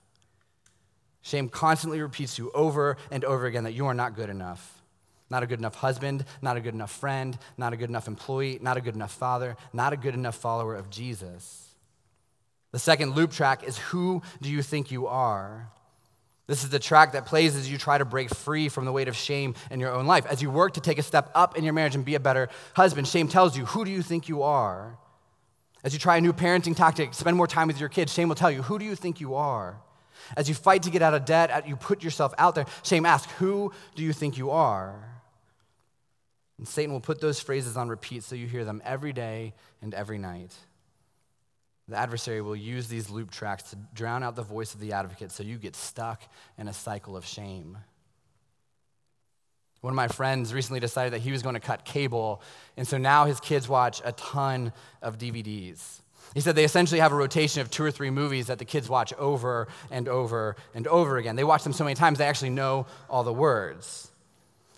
Shame 1.20 1.50
constantly 1.50 2.00
repeats 2.00 2.36
to 2.36 2.44
you 2.44 2.50
over 2.54 2.96
and 3.10 3.22
over 3.22 3.44
again 3.44 3.64
that 3.64 3.74
you 3.74 3.84
are 3.88 3.94
not 3.94 4.16
good 4.16 4.30
enough. 4.30 4.80
Not 5.28 5.42
a 5.42 5.46
good 5.46 5.58
enough 5.58 5.74
husband, 5.74 6.24
not 6.40 6.56
a 6.56 6.60
good 6.62 6.72
enough 6.72 6.90
friend, 6.90 7.36
not 7.58 7.74
a 7.74 7.76
good 7.76 7.90
enough 7.90 8.08
employee, 8.08 8.60
not 8.62 8.78
a 8.78 8.80
good 8.80 8.94
enough 8.94 9.12
father, 9.12 9.58
not 9.74 9.92
a 9.92 9.98
good 9.98 10.14
enough 10.14 10.36
follower 10.36 10.74
of 10.74 10.88
Jesus. 10.88 11.71
The 12.72 12.78
second 12.78 13.14
loop 13.14 13.30
track 13.30 13.62
is 13.64 13.78
Who 13.78 14.22
Do 14.40 14.50
You 14.50 14.62
Think 14.62 14.90
You 14.90 15.06
Are? 15.06 15.68
This 16.46 16.64
is 16.64 16.70
the 16.70 16.78
track 16.78 17.12
that 17.12 17.26
plays 17.26 17.54
as 17.54 17.70
you 17.70 17.78
try 17.78 17.98
to 17.98 18.04
break 18.04 18.28
free 18.30 18.68
from 18.68 18.84
the 18.84 18.92
weight 18.92 19.08
of 19.08 19.16
shame 19.16 19.54
in 19.70 19.78
your 19.78 19.92
own 19.92 20.06
life. 20.06 20.26
As 20.26 20.42
you 20.42 20.50
work 20.50 20.74
to 20.74 20.80
take 20.80 20.98
a 20.98 21.02
step 21.02 21.30
up 21.34 21.56
in 21.56 21.64
your 21.64 21.72
marriage 21.72 21.94
and 21.94 22.04
be 22.04 22.14
a 22.14 22.20
better 22.20 22.48
husband, 22.74 23.06
shame 23.06 23.28
tells 23.28 23.56
you, 23.56 23.66
Who 23.66 23.84
do 23.84 23.90
you 23.90 24.02
think 24.02 24.28
you 24.28 24.42
are? 24.42 24.98
As 25.84 25.92
you 25.92 25.98
try 25.98 26.16
a 26.16 26.20
new 26.20 26.32
parenting 26.32 26.76
tactic, 26.76 27.14
spend 27.14 27.36
more 27.36 27.46
time 27.46 27.68
with 27.68 27.78
your 27.78 27.88
kids, 27.88 28.12
shame 28.12 28.28
will 28.28 28.36
tell 28.36 28.50
you, 28.50 28.62
Who 28.62 28.78
do 28.78 28.84
you 28.84 28.96
think 28.96 29.20
you 29.20 29.34
are? 29.34 29.76
As 30.36 30.48
you 30.48 30.54
fight 30.54 30.82
to 30.84 30.90
get 30.90 31.02
out 31.02 31.14
of 31.14 31.24
debt, 31.24 31.68
you 31.68 31.76
put 31.76 32.02
yourself 32.02 32.34
out 32.38 32.54
there, 32.54 32.66
shame 32.82 33.06
asks, 33.06 33.30
Who 33.32 33.72
do 33.94 34.02
you 34.02 34.12
think 34.12 34.36
you 34.36 34.50
are? 34.50 35.12
And 36.58 36.66
Satan 36.66 36.92
will 36.92 37.00
put 37.00 37.20
those 37.20 37.40
phrases 37.40 37.76
on 37.76 37.88
repeat 37.88 38.22
so 38.22 38.34
you 38.34 38.46
hear 38.46 38.64
them 38.64 38.82
every 38.84 39.12
day 39.12 39.52
and 39.80 39.94
every 39.94 40.18
night. 40.18 40.54
The 41.88 41.96
adversary 41.96 42.40
will 42.40 42.56
use 42.56 42.88
these 42.88 43.10
loop 43.10 43.30
tracks 43.30 43.64
to 43.70 43.76
drown 43.94 44.22
out 44.22 44.36
the 44.36 44.42
voice 44.42 44.74
of 44.74 44.80
the 44.80 44.92
advocate 44.92 45.32
so 45.32 45.42
you 45.42 45.58
get 45.58 45.74
stuck 45.74 46.22
in 46.56 46.68
a 46.68 46.72
cycle 46.72 47.16
of 47.16 47.26
shame. 47.26 47.76
One 49.80 49.92
of 49.92 49.96
my 49.96 50.06
friends 50.06 50.54
recently 50.54 50.78
decided 50.78 51.12
that 51.12 51.22
he 51.22 51.32
was 51.32 51.42
going 51.42 51.54
to 51.54 51.60
cut 51.60 51.84
cable, 51.84 52.40
and 52.76 52.86
so 52.86 52.98
now 52.98 53.24
his 53.24 53.40
kids 53.40 53.68
watch 53.68 54.00
a 54.04 54.12
ton 54.12 54.72
of 55.02 55.18
DVDs. 55.18 56.02
He 56.34 56.40
said 56.40 56.54
they 56.54 56.64
essentially 56.64 57.00
have 57.00 57.12
a 57.12 57.16
rotation 57.16 57.60
of 57.60 57.70
two 57.70 57.82
or 57.82 57.90
three 57.90 58.10
movies 58.10 58.46
that 58.46 58.60
the 58.60 58.64
kids 58.64 58.88
watch 58.88 59.12
over 59.14 59.66
and 59.90 60.08
over 60.08 60.54
and 60.72 60.86
over 60.86 61.18
again. 61.18 61.34
They 61.34 61.44
watch 61.44 61.64
them 61.64 61.72
so 61.72 61.82
many 61.82 61.96
times 61.96 62.18
they 62.18 62.26
actually 62.26 62.50
know 62.50 62.86
all 63.10 63.24
the 63.24 63.32
words. 63.32 64.12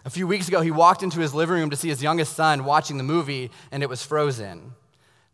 A 0.07 0.11
few 0.11 0.27
weeks 0.27 0.49
ago, 0.49 0.63
he 0.63 0.71
walked 0.71 1.03
into 1.03 1.21
his 1.21 1.35
living 1.35 1.57
room 1.57 1.71
to 1.71 1.77
see 1.77 1.89
his 1.89 2.03
youngest 2.03 2.35
son 2.35 2.65
watching 2.65 2.97
the 2.97 3.05
movie, 3.05 3.51
and 3.71 3.83
it 3.83 3.89
was 3.89 4.03
Frozen. 4.03 4.73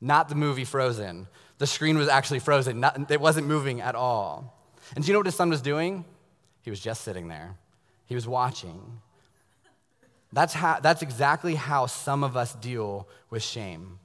Not 0.01 0.29
the 0.29 0.35
movie 0.35 0.65
Frozen, 0.65 1.29
the 1.61 1.67
screen 1.67 1.99
was 1.99 2.09
actually 2.09 2.39
frozen. 2.39 2.83
It 3.11 3.21
wasn't 3.21 3.47
moving 3.47 3.83
at 3.83 3.95
all. 3.95 4.57
And 4.97 5.05
do 5.05 5.09
you 5.09 5.13
know 5.13 5.19
what 5.19 5.27
his 5.27 5.35
son 5.35 5.51
was 5.51 5.61
doing? 5.61 6.07
He 6.63 6.71
was 6.71 6.81
just 6.81 7.03
sitting 7.03 7.29
there. 7.29 7.55
He 8.07 8.15
was 8.15 8.27
watching. 8.27 8.81
That's, 10.33 10.55
how, 10.55 10.81
that's 10.81 11.03
exactly 11.03 11.55
how 11.55 11.85
some 11.85 12.25
of 12.25 12.35
us 12.35 12.55
deal 12.55 13.07
with 13.29 13.43
shame 13.43 13.99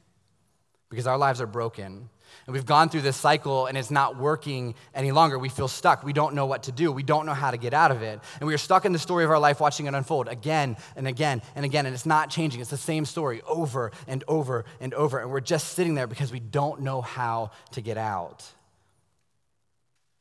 because 0.90 1.08
our 1.08 1.18
lives 1.18 1.40
are 1.40 1.48
broken. 1.48 2.10
And 2.46 2.54
we've 2.54 2.66
gone 2.66 2.90
through 2.90 3.02
this 3.02 3.18
cycle 3.18 3.66
and 3.66 3.78
it's 3.78 3.90
not 3.90 4.18
working 4.18 4.76
any 4.94 5.12
longer. 5.12 5.40
We 5.40 5.50
feel 5.50 5.68
stuck. 5.68 6.04
We 6.04 6.14
don't 6.14 6.36
know 6.36 6.46
what 6.46 6.64
to 6.64 6.72
do. 6.72 6.92
We 6.92 7.04
don't 7.04 7.26
know 7.26 7.34
how 7.34 7.52
to 7.52 7.58
get 7.58 7.74
out 7.74 7.92
of 7.92 8.02
it. 8.02 8.20
And 8.40 8.48
we 8.48 8.54
are 8.54 8.60
stuck 8.60 8.86
in 8.86 8.92
the 8.92 9.00
story 9.00 9.24
of 9.24 9.32
our 9.32 9.40
life 9.40 9.60
watching 9.60 9.88
it 9.88 9.94
unfold 9.94 10.28
again 10.28 10.78
and 10.96 11.08
again 11.08 11.42
and 11.56 11.66
again. 11.66 11.86
And 11.86 11.96
it's 11.96 12.06
not 12.06 12.30
changing. 12.30 12.62
It's 12.62 12.70
the 12.70 12.78
same 12.78 13.06
story 13.06 13.42
over 13.48 13.92
and 14.08 14.24
over 14.28 14.66
and 14.80 14.94
over. 14.94 15.20
And 15.20 15.32
we're 15.32 15.40
just 15.40 15.74
sitting 15.74 15.96
there 15.96 16.08
because 16.08 16.32
we 16.32 16.40
don't 16.40 16.82
know 16.82 17.02
how 17.02 17.52
to 17.72 17.82
get 17.82 17.98
out. 17.98 18.44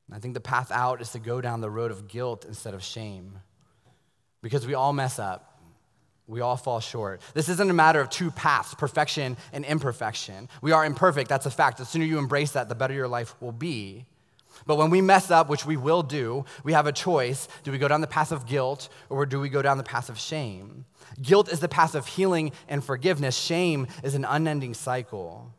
And 0.08 0.16
I 0.16 0.18
think 0.18 0.34
the 0.34 0.40
path 0.40 0.70
out 0.70 1.00
is 1.00 1.12
to 1.12 1.18
go 1.18 1.40
down 1.40 1.60
the 1.60 1.70
road 1.70 1.90
of 1.90 2.08
guilt 2.08 2.44
instead 2.46 2.74
of 2.74 2.82
shame 2.82 3.38
because 4.42 4.66
we 4.66 4.74
all 4.74 4.92
mess 4.92 5.18
up. 5.18 5.53
We 6.26 6.40
all 6.40 6.56
fall 6.56 6.80
short. 6.80 7.20
This 7.34 7.48
isn't 7.50 7.70
a 7.70 7.74
matter 7.74 8.00
of 8.00 8.08
two 8.08 8.30
paths, 8.30 8.74
perfection 8.74 9.36
and 9.52 9.64
imperfection. 9.64 10.48
We 10.62 10.72
are 10.72 10.84
imperfect, 10.84 11.28
that's 11.28 11.46
a 11.46 11.50
fact. 11.50 11.78
The 11.78 11.84
sooner 11.84 12.04
you 12.04 12.18
embrace 12.18 12.52
that, 12.52 12.68
the 12.68 12.74
better 12.74 12.94
your 12.94 13.08
life 13.08 13.34
will 13.42 13.52
be. 13.52 14.06
But 14.66 14.76
when 14.76 14.90
we 14.90 15.00
mess 15.00 15.30
up, 15.30 15.48
which 15.48 15.66
we 15.66 15.76
will 15.76 16.02
do, 16.02 16.44
we 16.62 16.72
have 16.72 16.86
a 16.86 16.92
choice. 16.92 17.48
Do 17.62 17.72
we 17.72 17.78
go 17.78 17.88
down 17.88 18.00
the 18.00 18.06
path 18.06 18.32
of 18.32 18.46
guilt 18.46 18.88
or 19.10 19.26
do 19.26 19.40
we 19.40 19.48
go 19.48 19.62
down 19.62 19.78
the 19.78 19.84
path 19.84 20.08
of 20.08 20.18
shame? 20.18 20.86
Guilt 21.20 21.52
is 21.52 21.60
the 21.60 21.68
path 21.68 21.94
of 21.94 22.06
healing 22.06 22.52
and 22.68 22.82
forgiveness, 22.82 23.36
shame 23.36 23.86
is 24.02 24.14
an 24.14 24.24
unending 24.24 24.74
cycle. 24.74 25.52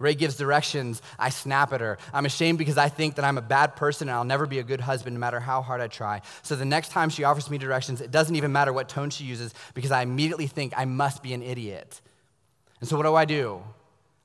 Ray 0.00 0.14
gives 0.14 0.34
directions. 0.34 1.02
I 1.18 1.28
snap 1.28 1.72
at 1.72 1.80
her. 1.80 1.98
I'm 2.12 2.26
ashamed 2.26 2.58
because 2.58 2.78
I 2.78 2.88
think 2.88 3.14
that 3.16 3.24
I'm 3.24 3.38
a 3.38 3.42
bad 3.42 3.76
person 3.76 4.08
and 4.08 4.16
I'll 4.16 4.24
never 4.24 4.46
be 4.46 4.58
a 4.58 4.64
good 4.64 4.80
husband 4.80 5.14
no 5.14 5.20
matter 5.20 5.38
how 5.38 5.62
hard 5.62 5.80
I 5.80 5.86
try. 5.86 6.22
So 6.42 6.56
the 6.56 6.64
next 6.64 6.88
time 6.88 7.10
she 7.10 7.22
offers 7.22 7.48
me 7.50 7.58
directions, 7.58 8.00
it 8.00 8.10
doesn't 8.10 8.34
even 8.34 8.50
matter 8.50 8.72
what 8.72 8.88
tone 8.88 9.10
she 9.10 9.24
uses 9.24 9.54
because 9.74 9.92
I 9.92 10.02
immediately 10.02 10.48
think 10.48 10.72
I 10.76 10.86
must 10.86 11.22
be 11.22 11.34
an 11.34 11.42
idiot. 11.42 12.00
And 12.80 12.88
so 12.88 12.96
what 12.96 13.04
do 13.04 13.14
I 13.14 13.26
do? 13.26 13.62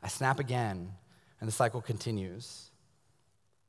I 0.02 0.08
snap 0.08 0.40
again, 0.40 0.94
and 1.42 1.48
the 1.48 1.52
cycle 1.52 1.82
continues. 1.82 2.70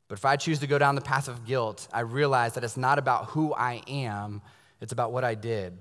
But 0.06 0.18
if 0.18 0.24
I 0.24 0.36
choose 0.36 0.60
to 0.60 0.68
go 0.68 0.78
down 0.78 0.94
the 0.94 1.00
path 1.00 1.26
of 1.26 1.44
guilt, 1.44 1.88
I 1.92 2.00
realize 2.00 2.54
that 2.54 2.62
it's 2.62 2.76
not 2.76 2.98
about 2.98 3.26
who 3.26 3.52
I 3.52 3.82
am, 3.88 4.42
it's 4.80 4.92
about 4.92 5.10
what 5.10 5.24
I 5.24 5.34
did. 5.34 5.76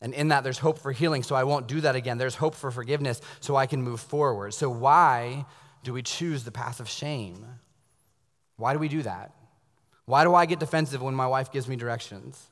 And 0.00 0.12
in 0.12 0.28
that, 0.28 0.44
there's 0.44 0.58
hope 0.58 0.78
for 0.78 0.92
healing, 0.92 1.22
so 1.22 1.34
I 1.34 1.44
won't 1.44 1.68
do 1.68 1.80
that 1.80 1.96
again. 1.96 2.18
There's 2.18 2.34
hope 2.34 2.54
for 2.54 2.70
forgiveness, 2.70 3.20
so 3.40 3.56
I 3.56 3.66
can 3.66 3.82
move 3.82 4.00
forward. 4.00 4.52
So, 4.52 4.68
why 4.68 5.46
do 5.84 5.92
we 5.92 6.02
choose 6.02 6.44
the 6.44 6.52
path 6.52 6.80
of 6.80 6.88
shame? 6.88 7.46
Why 8.56 8.72
do 8.72 8.78
we 8.78 8.88
do 8.88 9.02
that? 9.02 9.32
Why 10.04 10.24
do 10.24 10.34
I 10.34 10.46
get 10.46 10.60
defensive 10.60 11.02
when 11.02 11.14
my 11.14 11.26
wife 11.26 11.50
gives 11.50 11.66
me 11.66 11.76
directions? 11.76 12.46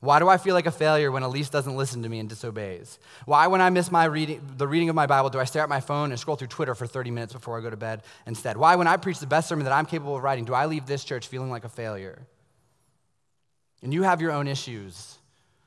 Why 0.00 0.18
do 0.18 0.28
I 0.28 0.36
feel 0.36 0.54
like 0.54 0.66
a 0.66 0.72
failure 0.72 1.12
when 1.12 1.22
Elise 1.22 1.48
doesn't 1.48 1.76
listen 1.76 2.02
to 2.02 2.08
me 2.08 2.18
and 2.18 2.28
disobeys? 2.28 2.98
Why, 3.24 3.46
when 3.46 3.60
I 3.60 3.70
miss 3.70 3.90
my 3.92 4.04
reading, 4.04 4.40
the 4.56 4.66
reading 4.66 4.88
of 4.88 4.96
my 4.96 5.06
Bible, 5.06 5.30
do 5.30 5.38
I 5.38 5.44
stare 5.44 5.62
at 5.62 5.68
my 5.68 5.78
phone 5.78 6.10
and 6.10 6.18
scroll 6.18 6.36
through 6.36 6.48
Twitter 6.48 6.74
for 6.74 6.88
30 6.88 7.12
minutes 7.12 7.32
before 7.32 7.56
I 7.56 7.62
go 7.62 7.70
to 7.70 7.76
bed 7.76 8.02
instead? 8.26 8.56
Why, 8.56 8.74
when 8.74 8.88
I 8.88 8.96
preach 8.96 9.20
the 9.20 9.28
best 9.28 9.48
sermon 9.48 9.64
that 9.64 9.72
I'm 9.72 9.86
capable 9.86 10.16
of 10.16 10.22
writing, 10.24 10.44
do 10.44 10.54
I 10.54 10.66
leave 10.66 10.86
this 10.86 11.04
church 11.04 11.28
feeling 11.28 11.50
like 11.50 11.64
a 11.64 11.68
failure? 11.68 12.20
And 13.80 13.94
you 13.94 14.02
have 14.02 14.20
your 14.20 14.32
own 14.32 14.48
issues. 14.48 15.18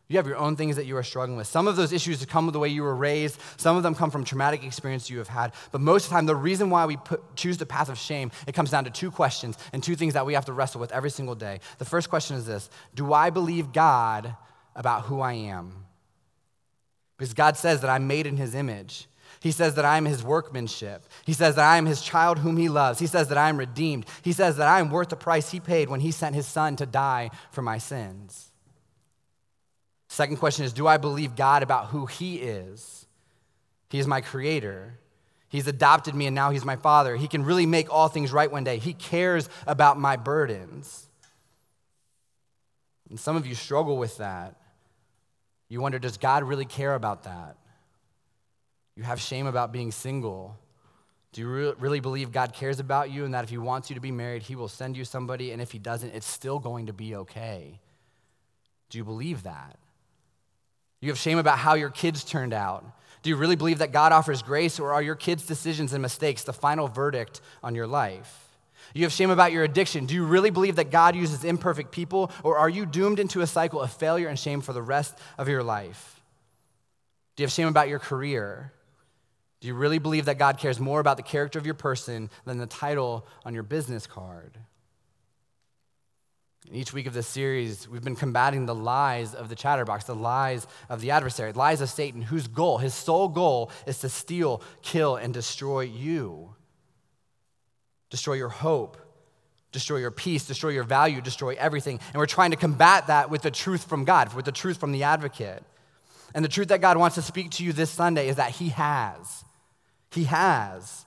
You 0.07 0.17
have 0.17 0.27
your 0.27 0.37
own 0.37 0.55
things 0.55 0.75
that 0.75 0.85
you 0.85 0.95
are 0.97 1.03
struggling 1.03 1.35
with. 1.35 1.47
Some 1.47 1.67
of 1.67 1.75
those 1.75 1.91
issues 1.91 2.23
come 2.25 2.45
with 2.45 2.53
the 2.53 2.59
way 2.59 2.69
you 2.69 2.83
were 2.83 2.95
raised. 2.95 3.39
Some 3.57 3.75
of 3.75 3.81
them 3.81 3.95
come 3.95 4.11
from 4.11 4.23
traumatic 4.23 4.63
experience 4.63 5.09
you 5.09 5.17
have 5.17 5.27
had. 5.27 5.53
But 5.71 5.81
most 5.81 6.03
of 6.03 6.09
the 6.09 6.15
time, 6.15 6.25
the 6.27 6.35
reason 6.35 6.69
why 6.69 6.85
we 6.85 6.97
put, 6.97 7.35
choose 7.35 7.57
the 7.57 7.65
path 7.65 7.89
of 7.89 7.97
shame, 7.97 8.31
it 8.45 8.53
comes 8.53 8.69
down 8.69 8.83
to 8.83 8.91
two 8.91 9.09
questions 9.09 9.57
and 9.73 9.81
two 9.81 9.95
things 9.95 10.13
that 10.13 10.25
we 10.25 10.35
have 10.35 10.45
to 10.45 10.53
wrestle 10.53 10.79
with 10.79 10.91
every 10.91 11.09
single 11.09 11.33
day. 11.33 11.59
The 11.79 11.85
first 11.85 12.09
question 12.09 12.35
is 12.35 12.45
this 12.45 12.69
Do 12.93 13.13
I 13.13 13.31
believe 13.31 13.73
God 13.73 14.35
about 14.75 15.03
who 15.03 15.21
I 15.21 15.33
am? 15.33 15.85
Because 17.17 17.33
God 17.33 17.57
says 17.57 17.81
that 17.81 17.89
I'm 17.89 18.05
made 18.05 18.27
in 18.27 18.37
his 18.37 18.53
image. 18.53 19.07
He 19.39 19.51
says 19.51 19.75
that 19.75 19.85
I 19.85 19.97
am 19.97 20.05
his 20.05 20.23
workmanship. 20.23 21.05
He 21.25 21.33
says 21.33 21.55
that 21.55 21.65
I 21.65 21.77
am 21.77 21.85
his 21.85 22.01
child 22.01 22.39
whom 22.39 22.57
he 22.57 22.69
loves. 22.69 22.99
He 22.99 23.07
says 23.07 23.27
that 23.29 23.37
I 23.37 23.49
am 23.49 23.57
redeemed. 23.57 24.05
He 24.21 24.33
says 24.33 24.57
that 24.57 24.67
I 24.67 24.79
am 24.79 24.91
worth 24.91 25.09
the 25.09 25.15
price 25.15 25.51
he 25.51 25.59
paid 25.59 25.89
when 25.89 25.99
he 25.99 26.11
sent 26.11 26.35
his 26.35 26.47
son 26.47 26.75
to 26.77 26.85
die 26.85 27.31
for 27.51 27.61
my 27.61 27.77
sins. 27.77 28.51
Second 30.15 30.37
question 30.37 30.63
is 30.63 30.71
Do 30.71 30.87
I 30.87 30.95
believe 30.95 31.35
God 31.35 31.61
about 31.61 31.87
who 31.87 32.05
He 32.05 32.37
is? 32.37 33.05
He 33.89 33.99
is 33.99 34.07
my 34.07 34.21
creator. 34.21 34.97
He's 35.49 35.67
adopted 35.67 36.15
me 36.15 36.25
and 36.25 36.33
now 36.33 36.51
He's 36.51 36.63
my 36.63 36.77
father. 36.77 37.17
He 37.17 37.27
can 37.27 37.43
really 37.43 37.65
make 37.65 37.93
all 37.93 38.07
things 38.07 38.31
right 38.31 38.49
one 38.49 38.63
day. 38.63 38.77
He 38.77 38.93
cares 38.93 39.49
about 39.67 39.99
my 39.99 40.15
burdens. 40.15 41.09
And 43.09 43.19
some 43.19 43.35
of 43.35 43.45
you 43.45 43.55
struggle 43.55 43.97
with 43.97 44.17
that. 44.19 44.55
You 45.67 45.81
wonder, 45.81 45.99
does 45.99 46.15
God 46.15 46.43
really 46.43 46.63
care 46.63 46.95
about 46.95 47.23
that? 47.23 47.57
You 48.95 49.03
have 49.03 49.19
shame 49.19 49.47
about 49.47 49.73
being 49.73 49.91
single. 49.91 50.57
Do 51.33 51.41
you 51.41 51.49
re- 51.49 51.73
really 51.77 51.99
believe 51.99 52.31
God 52.31 52.53
cares 52.53 52.79
about 52.79 53.11
you 53.11 53.25
and 53.25 53.33
that 53.33 53.43
if 53.43 53.49
He 53.49 53.57
wants 53.57 53.89
you 53.89 53.95
to 53.95 54.01
be 54.01 54.11
married, 54.11 54.43
He 54.43 54.55
will 54.55 54.69
send 54.69 54.95
you 54.95 55.03
somebody, 55.03 55.51
and 55.51 55.61
if 55.61 55.73
He 55.73 55.77
doesn't, 55.77 56.15
it's 56.15 56.25
still 56.25 56.59
going 56.59 56.85
to 56.85 56.93
be 56.93 57.17
okay? 57.17 57.81
Do 58.89 58.97
you 58.97 59.03
believe 59.03 59.43
that? 59.43 59.77
You 61.01 61.09
have 61.09 61.17
shame 61.17 61.37
about 61.37 61.59
how 61.59 61.75
your 61.75 61.89
kids 61.89 62.23
turned 62.23 62.53
out. 62.53 62.85
Do 63.21 63.29
you 63.29 63.35
really 63.35 63.55
believe 63.55 63.79
that 63.79 63.91
God 63.91 64.11
offers 64.11 64.41
grace, 64.43 64.79
or 64.79 64.93
are 64.93 65.01
your 65.01 65.15
kids' 65.15 65.45
decisions 65.45 65.93
and 65.93 66.01
mistakes 66.01 66.43
the 66.43 66.53
final 66.53 66.87
verdict 66.87 67.41
on 67.63 67.73
your 67.75 67.87
life? 67.87 68.41
You 68.93 69.03
have 69.03 69.11
shame 69.11 69.31
about 69.31 69.51
your 69.51 69.63
addiction. 69.63 70.05
Do 70.05 70.13
you 70.13 70.25
really 70.25 70.51
believe 70.51 70.75
that 70.75 70.91
God 70.91 71.15
uses 71.15 71.43
imperfect 71.43 71.91
people, 71.91 72.31
or 72.43 72.57
are 72.57 72.69
you 72.69 72.85
doomed 72.85 73.19
into 73.19 73.41
a 73.41 73.47
cycle 73.47 73.81
of 73.81 73.91
failure 73.91 74.27
and 74.27 74.37
shame 74.37 74.61
for 74.61 74.73
the 74.73 74.81
rest 74.81 75.17
of 75.37 75.49
your 75.49 75.63
life? 75.63 76.21
Do 77.35 77.41
you 77.41 77.45
have 77.45 77.53
shame 77.53 77.67
about 77.67 77.89
your 77.89 77.99
career? 77.99 78.71
Do 79.59 79.67
you 79.67 79.73
really 79.73 79.99
believe 79.99 80.25
that 80.25 80.37
God 80.37 80.57
cares 80.59 80.79
more 80.79 80.99
about 80.99 81.17
the 81.17 81.23
character 81.23 81.57
of 81.57 81.65
your 81.65 81.75
person 81.75 82.29
than 82.45 82.59
the 82.59 82.67
title 82.67 83.25
on 83.43 83.53
your 83.53 83.63
business 83.63 84.05
card? 84.05 84.59
Each 86.71 86.93
week 86.93 87.05
of 87.05 87.13
this 87.13 87.27
series, 87.27 87.87
we've 87.87 88.03
been 88.03 88.15
combating 88.15 88.65
the 88.65 88.75
lies 88.75 89.35
of 89.35 89.49
the 89.49 89.55
chatterbox, 89.55 90.05
the 90.05 90.15
lies 90.15 90.65
of 90.89 90.99
the 90.99 91.11
adversary, 91.11 91.53
lies 91.53 91.79
of 91.79 91.89
Satan, 91.89 92.23
whose 92.23 92.47
goal, 92.47 92.79
his 92.79 92.93
sole 92.93 93.27
goal, 93.27 93.71
is 93.85 93.99
to 93.99 94.09
steal, 94.09 94.61
kill, 94.81 95.15
and 95.15 95.33
destroy 95.33 95.81
you. 95.81 96.55
Destroy 98.09 98.33
your 98.33 98.49
hope, 98.49 98.97
destroy 99.71 99.97
your 99.97 100.11
peace, 100.11 100.45
destroy 100.45 100.69
your 100.69 100.83
value, 100.83 101.21
destroy 101.21 101.55
everything. 101.59 101.99
And 102.13 102.17
we're 102.17 102.25
trying 102.25 102.51
to 102.51 102.57
combat 102.57 103.07
that 103.07 103.29
with 103.29 103.43
the 103.43 103.51
truth 103.51 103.83
from 103.83 104.03
God, 104.03 104.33
with 104.33 104.45
the 104.45 104.51
truth 104.51 104.77
from 104.77 104.91
the 104.91 105.03
advocate. 105.03 105.63
And 106.33 106.43
the 106.43 106.49
truth 106.49 106.69
that 106.69 106.81
God 106.81 106.97
wants 106.97 107.15
to 107.15 107.21
speak 107.21 107.51
to 107.51 107.63
you 107.63 107.73
this 107.73 107.91
Sunday 107.91 108.27
is 108.27 108.37
that 108.37 108.51
He 108.51 108.69
has. 108.69 109.43
He 110.11 110.25
has. 110.25 111.05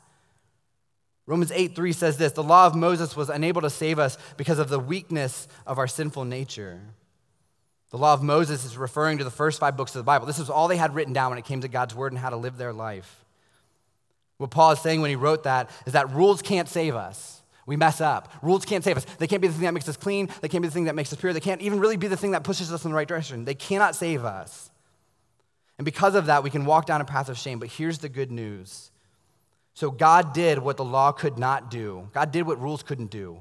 Romans 1.29 1.53
8 1.53 1.77
3 1.77 1.93
says 1.93 2.17
this 2.17 2.33
The 2.33 2.43
law 2.43 2.67
of 2.67 2.75
Moses 2.75 3.14
was 3.14 3.29
unable 3.29 3.61
to 3.61 3.69
save 3.69 3.99
us 3.99 4.17
because 4.38 4.59
of 4.59 4.71
the 4.71 4.81
weakness 4.81 5.47
of 5.67 5.79
our 5.79 5.87
sinful 5.87 6.25
nature. 6.25 6.81
The 7.91 7.99
law 7.99 8.14
of 8.14 8.23
Moses 8.23 8.64
is 8.64 8.79
referring 8.79 9.19
to 9.19 9.25
the 9.25 9.31
first 9.31 9.61
five 9.61 9.77
books 9.77 9.95
of 9.95 10.01
the 10.01 10.05
Bible. 10.05 10.27
This 10.27 10.38
is 10.38 10.49
all 10.49 10.69
they 10.69 10.79
had 10.79 10.95
written 10.95 11.12
down 11.12 11.29
when 11.29 11.38
it 11.38 11.45
came 11.45 11.61
to 11.61 11.69
God's 11.69 11.95
word 11.95 12.12
and 12.12 12.19
how 12.19 12.31
to 12.31 12.37
live 12.37 12.57
their 12.57 12.73
life. 12.73 13.25
What 14.38 14.51
Paul 14.51 14.73
is 14.73 14.81
saying 14.81 15.03
when 15.03 15.11
he 15.11 15.17
wrote 15.17 15.43
that 15.43 15.71
is 15.85 15.93
that 15.93 16.11
rules 16.12 16.41
can't 16.41 16.69
save 16.69 16.95
us. 16.95 17.43
We 17.67 17.77
mess 17.77 18.01
up. 18.01 18.33
Rules 18.41 18.64
can't 18.64 18.83
save 18.83 18.97
us. 18.97 19.05
They 19.19 19.27
can't 19.27 19.43
be 19.43 19.49
the 19.49 19.55
thing 19.55 19.64
that 19.64 19.75
makes 19.75 19.88
us 19.88 19.99
clean. 19.99 20.31
They 20.41 20.49
can't 20.49 20.62
be 20.62 20.69
the 20.69 20.75
thing 20.75 20.85
that 20.85 20.95
makes 20.95 21.12
us 21.12 21.21
pure. 21.21 21.35
They 21.35 21.41
can't 21.41 21.61
even 21.61 21.79
really 21.79 21.99
be 21.99 22.09
the 22.09 22.17
thing 22.17 22.31
that 22.31 22.43
pushes 22.43 22.73
us 22.73 22.87
in 22.87 22.91
the 22.91 22.97
right 22.97 23.09
direction. 23.09 23.45
They 23.45 23.55
cannot 23.55 23.95
save 23.95 24.25
us. 24.25 24.71
And 25.77 25.85
because 25.85 26.14
of 26.14 26.27
that, 26.27 26.43
we 26.43 26.49
can 26.49 26.64
walk 26.64 26.87
down 26.87 27.03
a 27.03 27.05
path 27.05 27.29
of 27.29 27.37
shame. 27.37 27.59
But 27.59 27.69
here's 27.69 27.99
the 27.99 28.09
good 28.09 28.31
news 28.31 28.88
so 29.79 29.93
God 29.93 30.33
did 30.33 30.59
what 30.59 30.77
the 30.77 30.85
law 30.85 31.12
could 31.12 31.38
not 31.38 31.71
do. 31.71 32.09
God 32.12 32.33
did 32.33 32.49
what 32.49 32.61
rules 32.61 32.83
couldn't 32.83 33.12
do. 33.12 33.38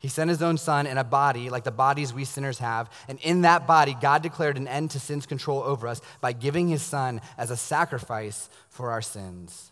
He 0.00 0.08
sent 0.08 0.28
his 0.28 0.42
own 0.42 0.58
son 0.58 0.88
in 0.88 0.98
a 0.98 1.04
body 1.04 1.50
like 1.50 1.62
the 1.62 1.70
bodies 1.70 2.12
we 2.12 2.24
sinners 2.24 2.58
have. 2.58 2.90
And 3.06 3.20
in 3.20 3.42
that 3.42 3.68
body, 3.68 3.94
God 4.00 4.20
declared 4.20 4.56
an 4.56 4.66
end 4.66 4.90
to 4.90 4.98
sin's 4.98 5.24
control 5.24 5.62
over 5.62 5.86
us 5.86 6.00
by 6.20 6.32
giving 6.32 6.66
his 6.66 6.82
son 6.82 7.20
as 7.36 7.52
a 7.52 7.56
sacrifice 7.56 8.50
for 8.68 8.90
our 8.90 9.00
sins. 9.00 9.70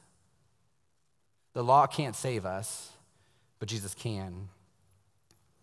The 1.55 1.65
law 1.65 1.89
can't 1.89 2.15
save 2.15 2.47
us, 2.47 2.93
but 3.59 3.69
Jesus 3.69 3.93
can. 3.93 4.49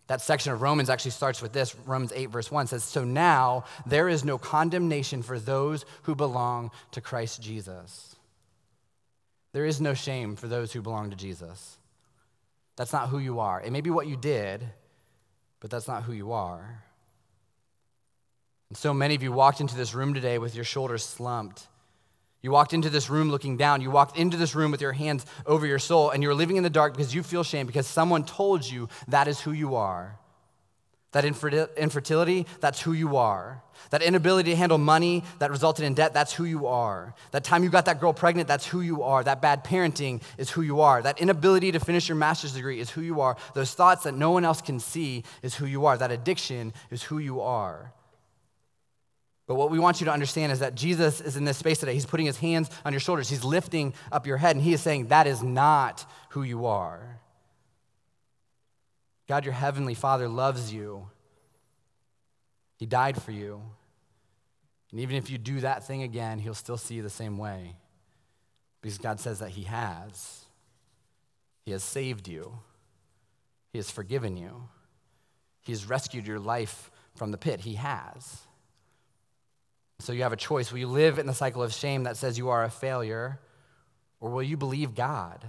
That 0.08 0.20
section 0.20 0.52
of 0.52 0.60
Romans 0.60 0.90
actually 0.90 1.12
starts 1.12 1.40
with 1.40 1.54
this 1.54 1.74
Romans 1.86 2.12
8, 2.14 2.26
verse 2.26 2.50
1 2.50 2.66
says, 2.66 2.84
So 2.84 3.02
now 3.02 3.64
there 3.86 4.10
is 4.10 4.26
no 4.26 4.36
condemnation 4.36 5.22
for 5.22 5.38
those 5.38 5.86
who 6.02 6.14
belong 6.14 6.70
to 6.90 7.00
Christ 7.00 7.40
Jesus. 7.40 8.14
There 9.54 9.64
is 9.64 9.80
no 9.80 9.94
shame 9.94 10.34
for 10.34 10.48
those 10.48 10.72
who 10.72 10.82
belong 10.82 11.10
to 11.10 11.16
Jesus. 11.16 11.78
That's 12.74 12.92
not 12.92 13.08
who 13.08 13.20
you 13.20 13.38
are. 13.38 13.62
It 13.62 13.70
may 13.70 13.82
be 13.82 13.90
what 13.90 14.08
you 14.08 14.16
did, 14.16 14.66
but 15.60 15.70
that's 15.70 15.86
not 15.86 16.02
who 16.02 16.12
you 16.12 16.32
are. 16.32 16.82
And 18.68 18.76
so 18.76 18.92
many 18.92 19.14
of 19.14 19.22
you 19.22 19.30
walked 19.30 19.60
into 19.60 19.76
this 19.76 19.94
room 19.94 20.12
today 20.12 20.38
with 20.38 20.56
your 20.56 20.64
shoulders 20.64 21.04
slumped. 21.04 21.68
You 22.42 22.50
walked 22.50 22.72
into 22.72 22.90
this 22.90 23.08
room 23.08 23.30
looking 23.30 23.56
down. 23.56 23.80
You 23.80 23.92
walked 23.92 24.18
into 24.18 24.36
this 24.36 24.56
room 24.56 24.72
with 24.72 24.80
your 24.80 24.92
hands 24.92 25.24
over 25.46 25.66
your 25.66 25.78
soul, 25.78 26.10
and 26.10 26.20
you're 26.20 26.34
living 26.34 26.56
in 26.56 26.64
the 26.64 26.68
dark 26.68 26.92
because 26.92 27.14
you 27.14 27.22
feel 27.22 27.44
shame 27.44 27.68
because 27.68 27.86
someone 27.86 28.24
told 28.24 28.68
you 28.68 28.88
that 29.06 29.28
is 29.28 29.40
who 29.40 29.52
you 29.52 29.76
are. 29.76 30.18
That 31.14 31.24
infertility, 31.24 32.44
that's 32.58 32.80
who 32.80 32.92
you 32.92 33.16
are. 33.18 33.62
That 33.90 34.02
inability 34.02 34.50
to 34.50 34.56
handle 34.56 34.78
money 34.78 35.22
that 35.38 35.48
resulted 35.48 35.84
in 35.84 35.94
debt, 35.94 36.12
that's 36.12 36.32
who 36.32 36.42
you 36.44 36.66
are. 36.66 37.14
That 37.30 37.44
time 37.44 37.62
you 37.62 37.70
got 37.70 37.84
that 37.84 38.00
girl 38.00 38.12
pregnant, 38.12 38.48
that's 38.48 38.66
who 38.66 38.80
you 38.80 39.04
are. 39.04 39.22
That 39.22 39.40
bad 39.40 39.62
parenting 39.62 40.22
is 40.38 40.50
who 40.50 40.62
you 40.62 40.80
are. 40.80 41.00
That 41.02 41.20
inability 41.20 41.70
to 41.70 41.78
finish 41.78 42.08
your 42.08 42.16
master's 42.16 42.54
degree 42.54 42.80
is 42.80 42.90
who 42.90 43.00
you 43.00 43.20
are. 43.20 43.36
Those 43.54 43.74
thoughts 43.74 44.02
that 44.02 44.14
no 44.14 44.32
one 44.32 44.44
else 44.44 44.60
can 44.60 44.80
see 44.80 45.22
is 45.40 45.54
who 45.54 45.66
you 45.66 45.86
are. 45.86 45.96
That 45.96 46.10
addiction 46.10 46.72
is 46.90 47.04
who 47.04 47.18
you 47.18 47.40
are. 47.40 47.92
But 49.46 49.54
what 49.54 49.70
we 49.70 49.78
want 49.78 50.00
you 50.00 50.06
to 50.06 50.12
understand 50.12 50.50
is 50.50 50.58
that 50.58 50.74
Jesus 50.74 51.20
is 51.20 51.36
in 51.36 51.44
this 51.44 51.58
space 51.58 51.78
today. 51.78 51.94
He's 51.94 52.06
putting 52.06 52.26
his 52.26 52.38
hands 52.38 52.70
on 52.84 52.92
your 52.92 52.98
shoulders, 52.98 53.28
he's 53.28 53.44
lifting 53.44 53.94
up 54.10 54.26
your 54.26 54.38
head, 54.38 54.56
and 54.56 54.64
he 54.64 54.72
is 54.72 54.80
saying, 54.80 55.08
That 55.08 55.28
is 55.28 55.44
not 55.44 56.10
who 56.30 56.42
you 56.42 56.66
are. 56.66 57.20
God, 59.26 59.44
your 59.44 59.54
heavenly 59.54 59.94
Father, 59.94 60.28
loves 60.28 60.72
you. 60.72 61.08
He 62.78 62.86
died 62.86 63.20
for 63.20 63.32
you. 63.32 63.62
And 64.90 65.00
even 65.00 65.16
if 65.16 65.30
you 65.30 65.38
do 65.38 65.60
that 65.60 65.86
thing 65.86 66.02
again, 66.02 66.38
He'll 66.38 66.54
still 66.54 66.76
see 66.76 66.94
you 66.94 67.02
the 67.02 67.10
same 67.10 67.38
way. 67.38 67.76
Because 68.80 68.98
God 68.98 69.18
says 69.18 69.38
that 69.38 69.50
He 69.50 69.62
has. 69.62 70.44
He 71.64 71.72
has 71.72 71.82
saved 71.82 72.28
you, 72.28 72.58
He 73.72 73.78
has 73.78 73.90
forgiven 73.90 74.36
you, 74.36 74.68
He 75.62 75.72
has 75.72 75.88
rescued 75.88 76.26
your 76.26 76.38
life 76.38 76.90
from 77.14 77.30
the 77.30 77.38
pit. 77.38 77.60
He 77.60 77.74
has. 77.74 78.42
So 80.00 80.12
you 80.12 80.22
have 80.22 80.32
a 80.32 80.36
choice. 80.36 80.70
Will 80.70 80.80
you 80.80 80.88
live 80.88 81.18
in 81.18 81.26
the 81.26 81.32
cycle 81.32 81.62
of 81.62 81.72
shame 81.72 82.02
that 82.02 82.16
says 82.16 82.36
you 82.36 82.50
are 82.50 82.64
a 82.64 82.70
failure, 82.70 83.38
or 84.20 84.30
will 84.30 84.42
you 84.42 84.56
believe 84.56 84.94
God? 84.94 85.44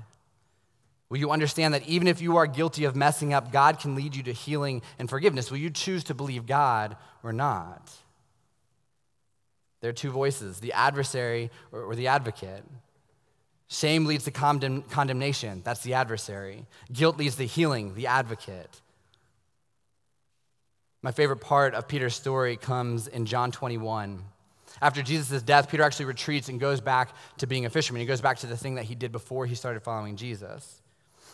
Will 1.10 1.18
you 1.18 1.32
understand 1.32 1.74
that 1.74 1.88
even 1.88 2.08
if 2.08 2.22
you 2.22 2.38
are 2.38 2.48
guilty 2.48 2.86
of 2.86 2.96
messing 2.96 3.34
up, 3.34 3.52
God 3.52 3.80
can 3.80 3.96
lead 3.96 4.16
you 4.16 4.24
to 4.24 4.34
healing 4.34 4.82
and 4.98 5.10
forgiveness? 5.10 5.52
Will 5.52 5.60
you 5.60 5.70
choose 5.70 6.04
to 6.06 6.14
believe 6.14 6.48
God 6.48 6.98
or 7.24 7.32
not? 7.32 7.92
There 9.82 9.90
are 9.92 9.94
two 9.94 10.10
voices 10.10 10.60
the 10.60 10.74
adversary 10.74 11.52
or, 11.72 11.96
the 11.96 12.08
advocate. 12.08 12.64
Shame 13.68 14.06
leads 14.06 14.24
to 14.24 14.32
condemn, 14.32 14.82
condemnation, 14.84 15.62
that's 15.64 15.82
the 15.82 15.94
adversary. 15.96 16.66
Guilt 16.92 17.18
leads 17.18 17.36
to 17.36 17.46
healing, 17.46 17.94
the 17.94 18.08
advocate. 18.08 18.82
My 21.04 21.12
favorite 21.12 21.42
part 21.42 21.76
of 21.76 21.88
Peter's 21.88 22.16
story 22.16 22.58
comes 22.58 23.08
in 23.08 23.28
John 23.28 23.52
21. 23.52 24.24
After 24.82 25.04
Jesus' 25.04 25.44
death, 25.44 25.70
Peter 25.70 25.84
actually 25.84 26.06
retreats 26.06 26.50
and 26.50 26.60
goes 26.60 26.82
back 26.82 27.14
to 27.38 27.48
being 27.48 27.66
a 27.66 27.70
fisherman. 27.70 28.00
He 28.00 28.08
goes 28.08 28.22
back 28.22 28.40
to 28.40 28.48
the 28.48 28.58
thing 28.58 28.76
that 28.76 28.86
he 28.86 28.96
did 28.96 29.12
before 29.12 29.46
he 29.46 29.54
started 29.54 29.84
following 29.84 30.16
Jesus. 30.16 30.82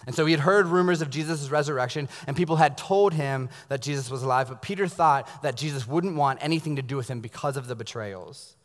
And 0.05 0.15
so 0.15 0.25
he 0.25 0.31
had 0.31 0.41
heard 0.41 0.67
rumors 0.67 1.01
of 1.01 1.09
Jesus' 1.09 1.49
resurrection, 1.49 2.09
and 2.27 2.35
people 2.35 2.55
had 2.55 2.77
told 2.77 3.13
him 3.13 3.49
that 3.69 3.81
Jesus 3.81 4.09
was 4.09 4.23
alive, 4.23 4.49
but 4.49 4.61
Peter 4.61 4.87
thought 4.87 5.27
that 5.43 5.55
Jesus 5.55 5.87
wouldn't 5.87 6.15
want 6.15 6.39
anything 6.41 6.77
to 6.77 6.81
do 6.81 6.95
with 6.97 7.07
him 7.07 7.19
because 7.19 7.57
of 7.57 7.67
the 7.67 7.75
betrayals. 7.75 8.55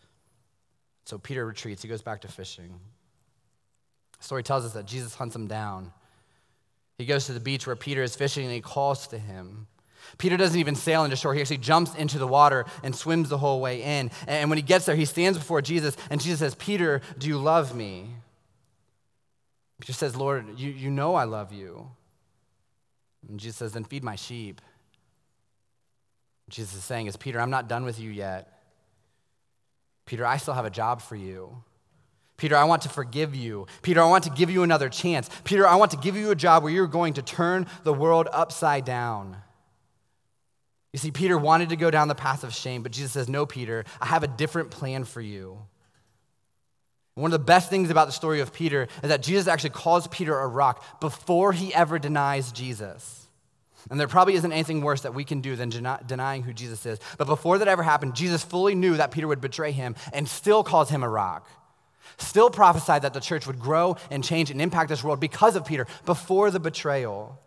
So 1.05 1.19
Peter 1.19 1.47
retreats, 1.47 1.83
he 1.83 1.89
goes 1.89 2.03
back 2.03 2.23
to 2.23 2.29
fishing. 2.29 2.81
The 4.19 4.25
story 4.25 4.43
tells 4.43 4.65
us 4.65 4.73
that 4.73 4.87
Jesus 4.87 5.15
hunts 5.15 5.37
him 5.37 5.47
down. 5.47 5.93
He 6.99 7.05
goes 7.05 7.27
to 7.27 7.33
the 7.33 7.41
beach 7.41 7.67
where 7.67 7.77
Peter 7.77 8.03
is 8.03 8.17
fishing 8.17 8.45
and 8.45 8.55
he 8.55 8.61
calls 8.61 9.07
to 9.09 9.19
him. 9.19 9.67
Peter 10.19 10.37
doesn't 10.37 10.59
even 10.59 10.75
sail 10.75 11.05
into 11.05 11.17
shore. 11.17 11.35
He 11.35 11.41
actually 11.41 11.59
jumps 11.59 11.95
into 11.95 12.19
the 12.19 12.27
water 12.27 12.65
and 12.83 12.95
swims 12.95 13.29
the 13.29 13.39
whole 13.39 13.61
way 13.61 13.83
in. 13.83 14.11
And 14.27 14.49
when 14.49 14.57
he 14.57 14.63
gets 14.63 14.87
there, 14.87 14.97
he 14.97 15.05
stands 15.05 15.39
before 15.39 15.61
Jesus, 15.61 15.97
and 16.11 16.21
Jesus 16.21 16.39
says, 16.39 16.55
Peter, 16.55 17.03
do 17.19 17.29
you 17.29 17.39
love 17.39 17.75
me? 17.75 18.11
Peter 19.81 19.93
says, 19.93 20.17
Lord, 20.17 20.59
you, 20.59 20.71
you 20.71 20.91
know 20.91 21.15
I 21.15 21.25
love 21.25 21.53
you. 21.53 21.91
And 23.29 23.39
Jesus 23.39 23.57
says, 23.57 23.73
Then 23.73 23.85
feed 23.85 24.05
my 24.05 24.17
sheep. 24.17 24.61
Jesus 26.49 26.77
is 26.77 26.85
saying, 26.85 27.07
Is 27.07 27.17
Peter, 27.17 27.41
I'm 27.41 27.51
not 27.51 27.69
done 27.69 27.85
with 27.85 27.99
you 27.99 28.11
yet. 28.11 28.53
Peter, 30.07 30.25
I 30.25 30.37
still 30.37 30.55
have 30.55 30.65
a 30.65 30.71
job 30.71 31.03
for 31.03 31.17
you. 31.17 31.63
Peter, 32.37 32.57
I 32.57 32.65
want 32.65 32.83
to 32.83 32.89
forgive 32.89 33.35
you. 33.35 33.67
Peter, 33.83 34.01
I 34.01 34.09
want 34.09 34.25
to 34.25 34.31
give 34.31 34.51
you 34.51 34.63
another 34.63 34.89
chance. 34.89 35.29
Peter, 35.45 35.67
I 35.67 35.77
want 35.77 35.91
to 35.93 35.97
give 35.97 36.17
you 36.17 36.31
a 36.31 36.35
job 36.35 36.63
where 36.63 36.73
you're 36.73 36.87
going 36.87 37.15
to 37.15 37.23
turn 37.23 37.67
the 37.83 37.95
world 37.95 38.29
upside 38.31 38.85
down. 38.85 39.39
You 40.93 40.99
see, 40.99 41.11
Peter 41.11 41.37
wanted 41.37 41.71
to 41.71 41.77
go 41.77 41.91
down 41.91 42.09
the 42.09 42.15
path 42.15 42.45
of 42.45 42.55
shame, 42.55 42.83
but 42.83 42.93
Jesus 42.93 43.13
says, 43.13 43.29
No, 43.29 43.47
Peter, 43.47 43.85
I 44.01 44.07
have 44.07 44.23
a 44.23 44.29
different 44.29 44.71
plan 44.71 45.05
for 45.05 45.21
you. 45.21 45.59
One 47.17 47.33
of 47.33 47.41
the 47.41 47.45
best 47.45 47.71
things 47.71 47.89
about 47.89 48.07
the 48.07 48.13
story 48.13 48.41
of 48.41 48.53
Peter 48.53 48.89
is 49.03 49.09
that 49.09 49.23
Jesus 49.23 49.49
actually 49.49 49.71
calls 49.71 50.07
Peter 50.07 50.39
a 50.39 50.47
rock 50.47 51.01
before 51.01 51.53
he 51.53 51.75
ever 51.75 51.99
denies 51.99 52.53
Jesus. 52.53 53.27
And 53.91 53.99
there 53.99 54.07
probably 54.07 54.35
isn't 54.35 54.53
anything 54.53 54.83
worse 54.83 55.01
that 55.01 55.15
we 55.15 55.25
can 55.25 55.41
do 55.41 55.57
than 55.57 55.71
denying 55.71 56.43
who 56.43 56.53
Jesus 56.53 56.85
is. 56.85 56.99
But 57.17 57.27
before 57.27 57.57
that 57.57 57.69
ever 57.69 57.83
happened, 57.83 58.17
Jesus 58.17 58.43
fully 58.43 58.75
knew 58.75 58.99
that 58.99 59.13
Peter 59.13 59.27
would 59.27 59.41
betray 59.41 59.73
him 59.73 59.97
and 60.13 60.29
still 60.29 60.63
calls 60.63 60.91
him 60.91 61.03
a 61.03 61.09
rock. 61.09 61.49
Still 62.19 62.51
prophesied 62.51 63.03
that 63.03 63.15
the 63.15 63.21
church 63.21 63.47
would 63.47 63.61
grow 63.61 63.97
and 64.11 64.23
change 64.23 64.51
and 64.51 64.61
impact 64.61 64.91
this 64.91 65.03
world 65.03 65.19
because 65.19 65.57
of 65.57 65.65
Peter 65.65 65.87
before 66.05 66.51
the 66.51 66.61
betrayal. 66.61 67.41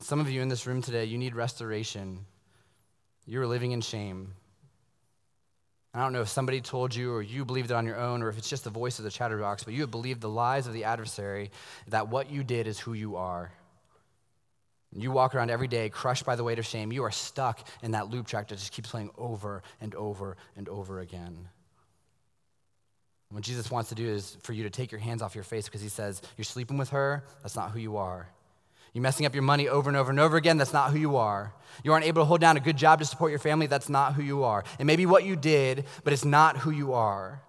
Some 0.00 0.20
of 0.20 0.30
you 0.30 0.42
in 0.42 0.48
this 0.48 0.66
room 0.66 0.80
today, 0.80 1.06
you 1.06 1.18
need 1.18 1.34
restoration. 1.34 2.24
You're 3.26 3.46
living 3.48 3.72
in 3.72 3.80
shame. 3.80 4.34
I 5.96 6.00
don't 6.00 6.12
know 6.12 6.20
if 6.20 6.28
somebody 6.28 6.60
told 6.60 6.94
you 6.94 7.14
or 7.14 7.22
you 7.22 7.46
believed 7.46 7.70
it 7.70 7.74
on 7.74 7.86
your 7.86 7.96
own 7.96 8.22
or 8.22 8.28
if 8.28 8.36
it's 8.36 8.50
just 8.50 8.64
the 8.64 8.70
voice 8.70 8.98
of 8.98 9.04
the 9.04 9.10
chatterbox, 9.10 9.64
but 9.64 9.72
you 9.72 9.80
have 9.80 9.90
believed 9.90 10.20
the 10.20 10.28
lies 10.28 10.66
of 10.66 10.74
the 10.74 10.84
adversary 10.84 11.50
that 11.88 12.08
what 12.08 12.30
you 12.30 12.44
did 12.44 12.66
is 12.66 12.78
who 12.78 12.92
you 12.92 13.16
are. 13.16 13.50
You 14.94 15.10
walk 15.10 15.34
around 15.34 15.50
every 15.50 15.68
day 15.68 15.88
crushed 15.88 16.26
by 16.26 16.36
the 16.36 16.44
weight 16.44 16.58
of 16.58 16.66
shame. 16.66 16.92
You 16.92 17.04
are 17.04 17.10
stuck 17.10 17.66
in 17.82 17.92
that 17.92 18.10
loop 18.10 18.26
track 18.26 18.48
that 18.48 18.56
just 18.56 18.72
keeps 18.72 18.90
playing 18.90 19.10
over 19.16 19.62
and 19.80 19.94
over 19.94 20.36
and 20.54 20.68
over 20.68 21.00
again. 21.00 21.48
What 23.30 23.42
Jesus 23.42 23.70
wants 23.70 23.88
to 23.88 23.94
do 23.94 24.06
is 24.06 24.36
for 24.42 24.52
you 24.52 24.64
to 24.64 24.70
take 24.70 24.92
your 24.92 25.00
hands 25.00 25.22
off 25.22 25.34
your 25.34 25.44
face 25.44 25.64
because 25.64 25.80
he 25.80 25.88
says, 25.88 26.20
You're 26.36 26.44
sleeping 26.44 26.76
with 26.76 26.90
her, 26.90 27.24
that's 27.42 27.56
not 27.56 27.70
who 27.70 27.78
you 27.78 27.96
are. 27.96 28.28
You're 28.96 29.02
messing 29.02 29.26
up 29.26 29.34
your 29.34 29.42
money 29.42 29.68
over 29.68 29.90
and 29.90 29.96
over 29.98 30.10
and 30.10 30.18
over 30.18 30.38
again. 30.38 30.56
That's 30.56 30.72
not 30.72 30.90
who 30.90 30.98
you 30.98 31.16
are. 31.16 31.52
You 31.84 31.92
aren't 31.92 32.06
able 32.06 32.22
to 32.22 32.24
hold 32.24 32.40
down 32.40 32.56
a 32.56 32.60
good 32.60 32.78
job 32.78 33.00
to 33.00 33.04
support 33.04 33.30
your 33.30 33.38
family. 33.38 33.66
That's 33.66 33.90
not 33.90 34.14
who 34.14 34.22
you 34.22 34.44
are. 34.44 34.64
It 34.78 34.86
may 34.86 34.96
be 34.96 35.04
what 35.04 35.22
you 35.22 35.36
did, 35.36 35.84
but 36.02 36.14
it's 36.14 36.24
not 36.24 36.56
who 36.56 36.70
you 36.70 36.94
are. 36.94 37.42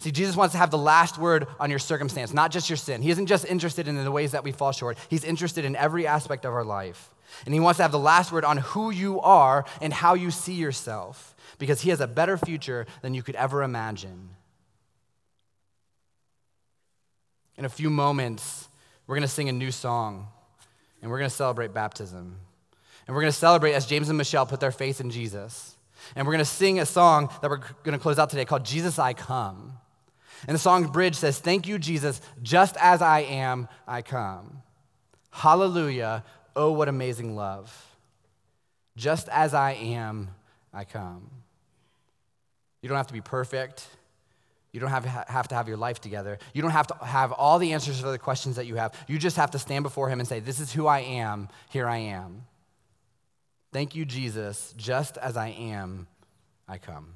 See, 0.00 0.10
Jesus 0.10 0.34
wants 0.34 0.54
to 0.54 0.58
have 0.58 0.72
the 0.72 0.76
last 0.76 1.18
word 1.18 1.46
on 1.60 1.70
your 1.70 1.78
circumstance, 1.78 2.34
not 2.34 2.50
just 2.50 2.68
your 2.68 2.76
sin. 2.76 3.00
He 3.00 3.10
isn't 3.10 3.26
just 3.26 3.44
interested 3.44 3.86
in 3.86 3.94
the 3.94 4.10
ways 4.10 4.32
that 4.32 4.42
we 4.42 4.50
fall 4.50 4.72
short, 4.72 4.98
He's 5.08 5.22
interested 5.22 5.64
in 5.64 5.76
every 5.76 6.04
aspect 6.04 6.44
of 6.44 6.52
our 6.52 6.64
life. 6.64 7.14
And 7.44 7.54
He 7.54 7.60
wants 7.60 7.76
to 7.76 7.84
have 7.84 7.92
the 7.92 8.00
last 8.00 8.32
word 8.32 8.44
on 8.44 8.56
who 8.56 8.90
you 8.90 9.20
are 9.20 9.66
and 9.80 9.92
how 9.92 10.14
you 10.14 10.32
see 10.32 10.54
yourself, 10.54 11.36
because 11.60 11.82
He 11.82 11.90
has 11.90 12.00
a 12.00 12.08
better 12.08 12.36
future 12.36 12.88
than 13.02 13.14
you 13.14 13.22
could 13.22 13.36
ever 13.36 13.62
imagine. 13.62 14.30
In 17.56 17.64
a 17.64 17.68
few 17.68 17.88
moments, 17.88 18.68
we're 19.06 19.14
going 19.14 19.22
to 19.22 19.28
sing 19.28 19.48
a 19.48 19.52
new 19.52 19.70
song 19.70 20.26
and 21.06 21.12
we're 21.12 21.18
going 21.18 21.30
to 21.30 21.36
celebrate 21.36 21.72
baptism. 21.72 22.36
And 23.06 23.14
we're 23.14 23.22
going 23.22 23.32
to 23.32 23.38
celebrate 23.38 23.74
as 23.74 23.86
James 23.86 24.08
and 24.08 24.18
Michelle 24.18 24.44
put 24.44 24.58
their 24.58 24.72
faith 24.72 25.00
in 25.00 25.10
Jesus. 25.10 25.76
And 26.16 26.26
we're 26.26 26.32
going 26.32 26.44
to 26.44 26.50
sing 26.50 26.80
a 26.80 26.84
song 26.84 27.30
that 27.42 27.48
we're 27.48 27.60
going 27.84 27.96
to 27.96 28.00
close 28.00 28.18
out 28.18 28.28
today 28.28 28.44
called 28.44 28.64
Jesus 28.64 28.98
I 28.98 29.12
Come. 29.12 29.74
And 30.48 30.54
the 30.56 30.58
song 30.58 30.84
bridge 30.88 31.14
says, 31.14 31.38
Thank 31.38 31.68
you, 31.68 31.78
Jesus, 31.78 32.20
just 32.42 32.76
as 32.78 33.02
I 33.02 33.20
am, 33.20 33.68
I 33.86 34.02
come. 34.02 34.62
Hallelujah. 35.30 36.24
Oh, 36.56 36.72
what 36.72 36.88
amazing 36.88 37.36
love. 37.36 37.96
Just 38.96 39.28
as 39.28 39.54
I 39.54 39.74
am, 39.74 40.30
I 40.74 40.82
come. 40.82 41.30
You 42.82 42.88
don't 42.88 42.96
have 42.96 43.06
to 43.06 43.12
be 43.12 43.20
perfect. 43.20 43.86
You 44.76 44.80
don't 44.80 44.90
have, 44.90 45.06
have 45.06 45.48
to 45.48 45.54
have 45.54 45.68
your 45.68 45.78
life 45.78 46.02
together. 46.02 46.38
You 46.52 46.60
don't 46.60 46.72
have 46.72 46.88
to 46.88 46.94
have 47.02 47.32
all 47.32 47.58
the 47.58 47.72
answers 47.72 47.98
for 47.98 48.10
the 48.10 48.18
questions 48.18 48.56
that 48.56 48.66
you 48.66 48.74
have. 48.74 48.92
You 49.08 49.18
just 49.18 49.38
have 49.38 49.52
to 49.52 49.58
stand 49.58 49.84
before 49.84 50.10
Him 50.10 50.20
and 50.20 50.28
say, 50.28 50.38
This 50.38 50.60
is 50.60 50.70
who 50.70 50.86
I 50.86 50.98
am. 50.98 51.48
Here 51.70 51.88
I 51.88 51.96
am. 51.96 52.42
Thank 53.72 53.94
you, 53.94 54.04
Jesus. 54.04 54.74
Just 54.76 55.16
as 55.16 55.38
I 55.38 55.48
am, 55.48 56.08
I 56.68 56.76
come. 56.76 57.14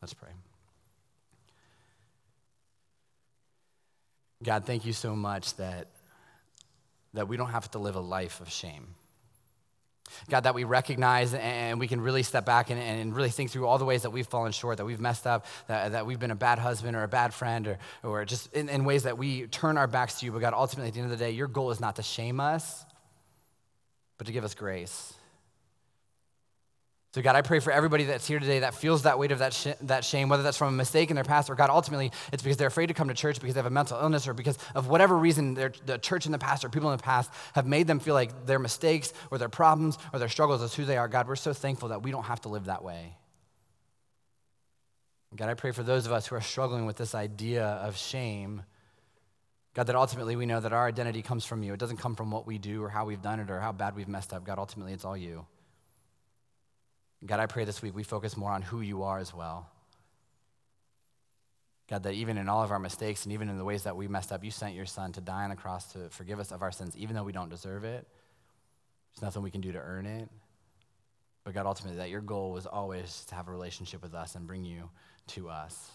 Let's 0.00 0.14
pray. 0.14 0.30
God, 4.42 4.64
thank 4.64 4.86
you 4.86 4.94
so 4.94 5.14
much 5.14 5.56
that, 5.56 5.88
that 7.12 7.28
we 7.28 7.36
don't 7.36 7.50
have 7.50 7.70
to 7.72 7.78
live 7.78 7.96
a 7.96 8.00
life 8.00 8.40
of 8.40 8.50
shame. 8.50 8.94
God, 10.28 10.40
that 10.40 10.54
we 10.54 10.64
recognize 10.64 11.34
and 11.34 11.78
we 11.78 11.88
can 11.88 12.00
really 12.00 12.22
step 12.22 12.44
back 12.44 12.70
and, 12.70 12.80
and 12.80 13.14
really 13.14 13.30
think 13.30 13.50
through 13.50 13.66
all 13.66 13.78
the 13.78 13.84
ways 13.84 14.02
that 14.02 14.10
we've 14.10 14.26
fallen 14.26 14.52
short, 14.52 14.78
that 14.78 14.84
we've 14.84 15.00
messed 15.00 15.26
up, 15.26 15.46
that, 15.68 15.92
that 15.92 16.06
we've 16.06 16.18
been 16.18 16.30
a 16.30 16.36
bad 16.36 16.58
husband 16.58 16.96
or 16.96 17.02
a 17.02 17.08
bad 17.08 17.32
friend, 17.32 17.66
or, 17.66 17.78
or 18.02 18.24
just 18.24 18.52
in, 18.52 18.68
in 18.68 18.84
ways 18.84 19.04
that 19.04 19.18
we 19.18 19.46
turn 19.46 19.76
our 19.76 19.86
backs 19.86 20.20
to 20.20 20.26
you. 20.26 20.32
But 20.32 20.40
God, 20.40 20.54
ultimately, 20.54 20.88
at 20.88 20.94
the 20.94 21.00
end 21.00 21.12
of 21.12 21.18
the 21.18 21.24
day, 21.24 21.30
your 21.30 21.48
goal 21.48 21.70
is 21.70 21.80
not 21.80 21.96
to 21.96 22.02
shame 22.02 22.40
us, 22.40 22.84
but 24.18 24.26
to 24.26 24.32
give 24.32 24.44
us 24.44 24.54
grace. 24.54 25.14
So, 27.16 27.22
God, 27.22 27.34
I 27.34 27.40
pray 27.40 27.60
for 27.60 27.70
everybody 27.70 28.04
that's 28.04 28.26
here 28.26 28.38
today 28.38 28.58
that 28.58 28.74
feels 28.74 29.04
that 29.04 29.18
weight 29.18 29.32
of 29.32 29.38
that, 29.38 29.54
sh- 29.54 29.68
that 29.80 30.04
shame, 30.04 30.28
whether 30.28 30.42
that's 30.42 30.58
from 30.58 30.68
a 30.68 30.76
mistake 30.76 31.08
in 31.08 31.14
their 31.14 31.24
past 31.24 31.48
or, 31.48 31.54
God, 31.54 31.70
ultimately 31.70 32.12
it's 32.30 32.42
because 32.42 32.58
they're 32.58 32.68
afraid 32.68 32.88
to 32.88 32.92
come 32.92 33.08
to 33.08 33.14
church 33.14 33.40
because 33.40 33.54
they 33.54 33.58
have 33.58 33.64
a 33.64 33.70
mental 33.70 33.98
illness 33.98 34.28
or 34.28 34.34
because 34.34 34.58
of 34.74 34.88
whatever 34.88 35.16
reason 35.16 35.54
the 35.54 35.98
church 36.02 36.26
in 36.26 36.32
the 36.32 36.38
past 36.38 36.62
or 36.62 36.68
people 36.68 36.90
in 36.90 36.96
the 36.98 37.02
past 37.02 37.30
have 37.54 37.66
made 37.66 37.86
them 37.86 38.00
feel 38.00 38.12
like 38.12 38.44
their 38.44 38.58
mistakes 38.58 39.14
or 39.30 39.38
their 39.38 39.48
problems 39.48 39.96
or 40.12 40.18
their 40.18 40.28
struggles 40.28 40.60
is 40.60 40.74
who 40.74 40.84
they 40.84 40.98
are. 40.98 41.08
God, 41.08 41.26
we're 41.26 41.36
so 41.36 41.54
thankful 41.54 41.88
that 41.88 42.02
we 42.02 42.10
don't 42.10 42.24
have 42.24 42.42
to 42.42 42.50
live 42.50 42.66
that 42.66 42.84
way. 42.84 43.16
God, 45.34 45.48
I 45.48 45.54
pray 45.54 45.70
for 45.70 45.82
those 45.82 46.04
of 46.04 46.12
us 46.12 46.26
who 46.26 46.36
are 46.36 46.42
struggling 46.42 46.84
with 46.84 46.98
this 46.98 47.14
idea 47.14 47.64
of 47.64 47.96
shame. 47.96 48.60
God, 49.72 49.84
that 49.84 49.96
ultimately 49.96 50.36
we 50.36 50.44
know 50.44 50.60
that 50.60 50.74
our 50.74 50.86
identity 50.86 51.22
comes 51.22 51.46
from 51.46 51.62
you. 51.62 51.72
It 51.72 51.80
doesn't 51.80 51.96
come 51.96 52.14
from 52.14 52.30
what 52.30 52.46
we 52.46 52.58
do 52.58 52.84
or 52.84 52.90
how 52.90 53.06
we've 53.06 53.22
done 53.22 53.40
it 53.40 53.50
or 53.50 53.58
how 53.58 53.72
bad 53.72 53.96
we've 53.96 54.06
messed 54.06 54.34
up. 54.34 54.44
God, 54.44 54.58
ultimately 54.58 54.92
it's 54.92 55.06
all 55.06 55.16
you. 55.16 55.46
God, 57.26 57.40
I 57.40 57.46
pray 57.46 57.64
this 57.64 57.82
week 57.82 57.94
we 57.94 58.02
focus 58.02 58.36
more 58.36 58.50
on 58.50 58.62
who 58.62 58.80
you 58.80 59.02
are 59.02 59.18
as 59.18 59.34
well. 59.34 59.68
God, 61.88 62.02
that 62.02 62.14
even 62.14 62.36
in 62.36 62.48
all 62.48 62.62
of 62.62 62.72
our 62.72 62.78
mistakes 62.78 63.24
and 63.24 63.32
even 63.32 63.48
in 63.48 63.58
the 63.58 63.64
ways 63.64 63.84
that 63.84 63.96
we 63.96 64.08
messed 64.08 64.32
up, 64.32 64.42
you 64.42 64.50
sent 64.50 64.74
your 64.74 64.86
son 64.86 65.12
to 65.12 65.20
die 65.20 65.44
on 65.44 65.50
the 65.50 65.56
cross 65.56 65.92
to 65.92 66.08
forgive 66.10 66.40
us 66.40 66.50
of 66.50 66.62
our 66.62 66.72
sins, 66.72 66.96
even 66.96 67.14
though 67.14 67.22
we 67.22 67.32
don't 67.32 67.48
deserve 67.48 67.84
it. 67.84 68.06
There's 69.14 69.22
nothing 69.22 69.42
we 69.42 69.52
can 69.52 69.60
do 69.60 69.72
to 69.72 69.78
earn 69.78 70.04
it. 70.04 70.28
But 71.44 71.54
God, 71.54 71.64
ultimately, 71.64 71.98
that 71.98 72.10
your 72.10 72.20
goal 72.20 72.50
was 72.50 72.66
always 72.66 73.24
to 73.28 73.36
have 73.36 73.46
a 73.46 73.52
relationship 73.52 74.02
with 74.02 74.14
us 74.14 74.34
and 74.34 74.48
bring 74.48 74.64
you 74.64 74.90
to 75.28 75.48
us. 75.48 75.90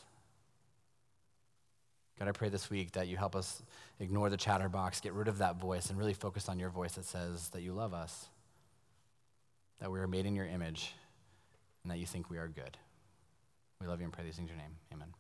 God, 2.17 2.29
I 2.29 2.31
pray 2.31 2.47
this 2.47 2.69
week 2.69 2.93
that 2.93 3.09
you 3.09 3.17
help 3.17 3.35
us 3.35 3.61
ignore 3.99 4.29
the 4.29 4.37
chatterbox, 4.37 5.01
get 5.01 5.11
rid 5.11 5.27
of 5.27 5.39
that 5.39 5.59
voice, 5.59 5.89
and 5.89 5.99
really 5.99 6.13
focus 6.13 6.47
on 6.47 6.57
your 6.57 6.69
voice 6.69 6.93
that 6.93 7.03
says 7.03 7.49
that 7.49 7.63
you 7.63 7.73
love 7.73 7.93
us, 7.93 8.27
that 9.79 9.91
we 9.91 9.99
are 9.99 10.07
made 10.07 10.25
in 10.25 10.35
your 10.35 10.45
image 10.45 10.93
and 11.83 11.91
that 11.91 11.97
you 11.97 12.05
think 12.05 12.29
we 12.29 12.37
are 12.37 12.47
good. 12.47 12.77
We 13.79 13.87
love 13.87 13.99
you 13.99 14.05
and 14.05 14.13
pray 14.13 14.23
these 14.23 14.35
things 14.35 14.49
in 14.49 14.55
your 14.55 14.63
name. 14.63 14.75
Amen. 14.93 15.13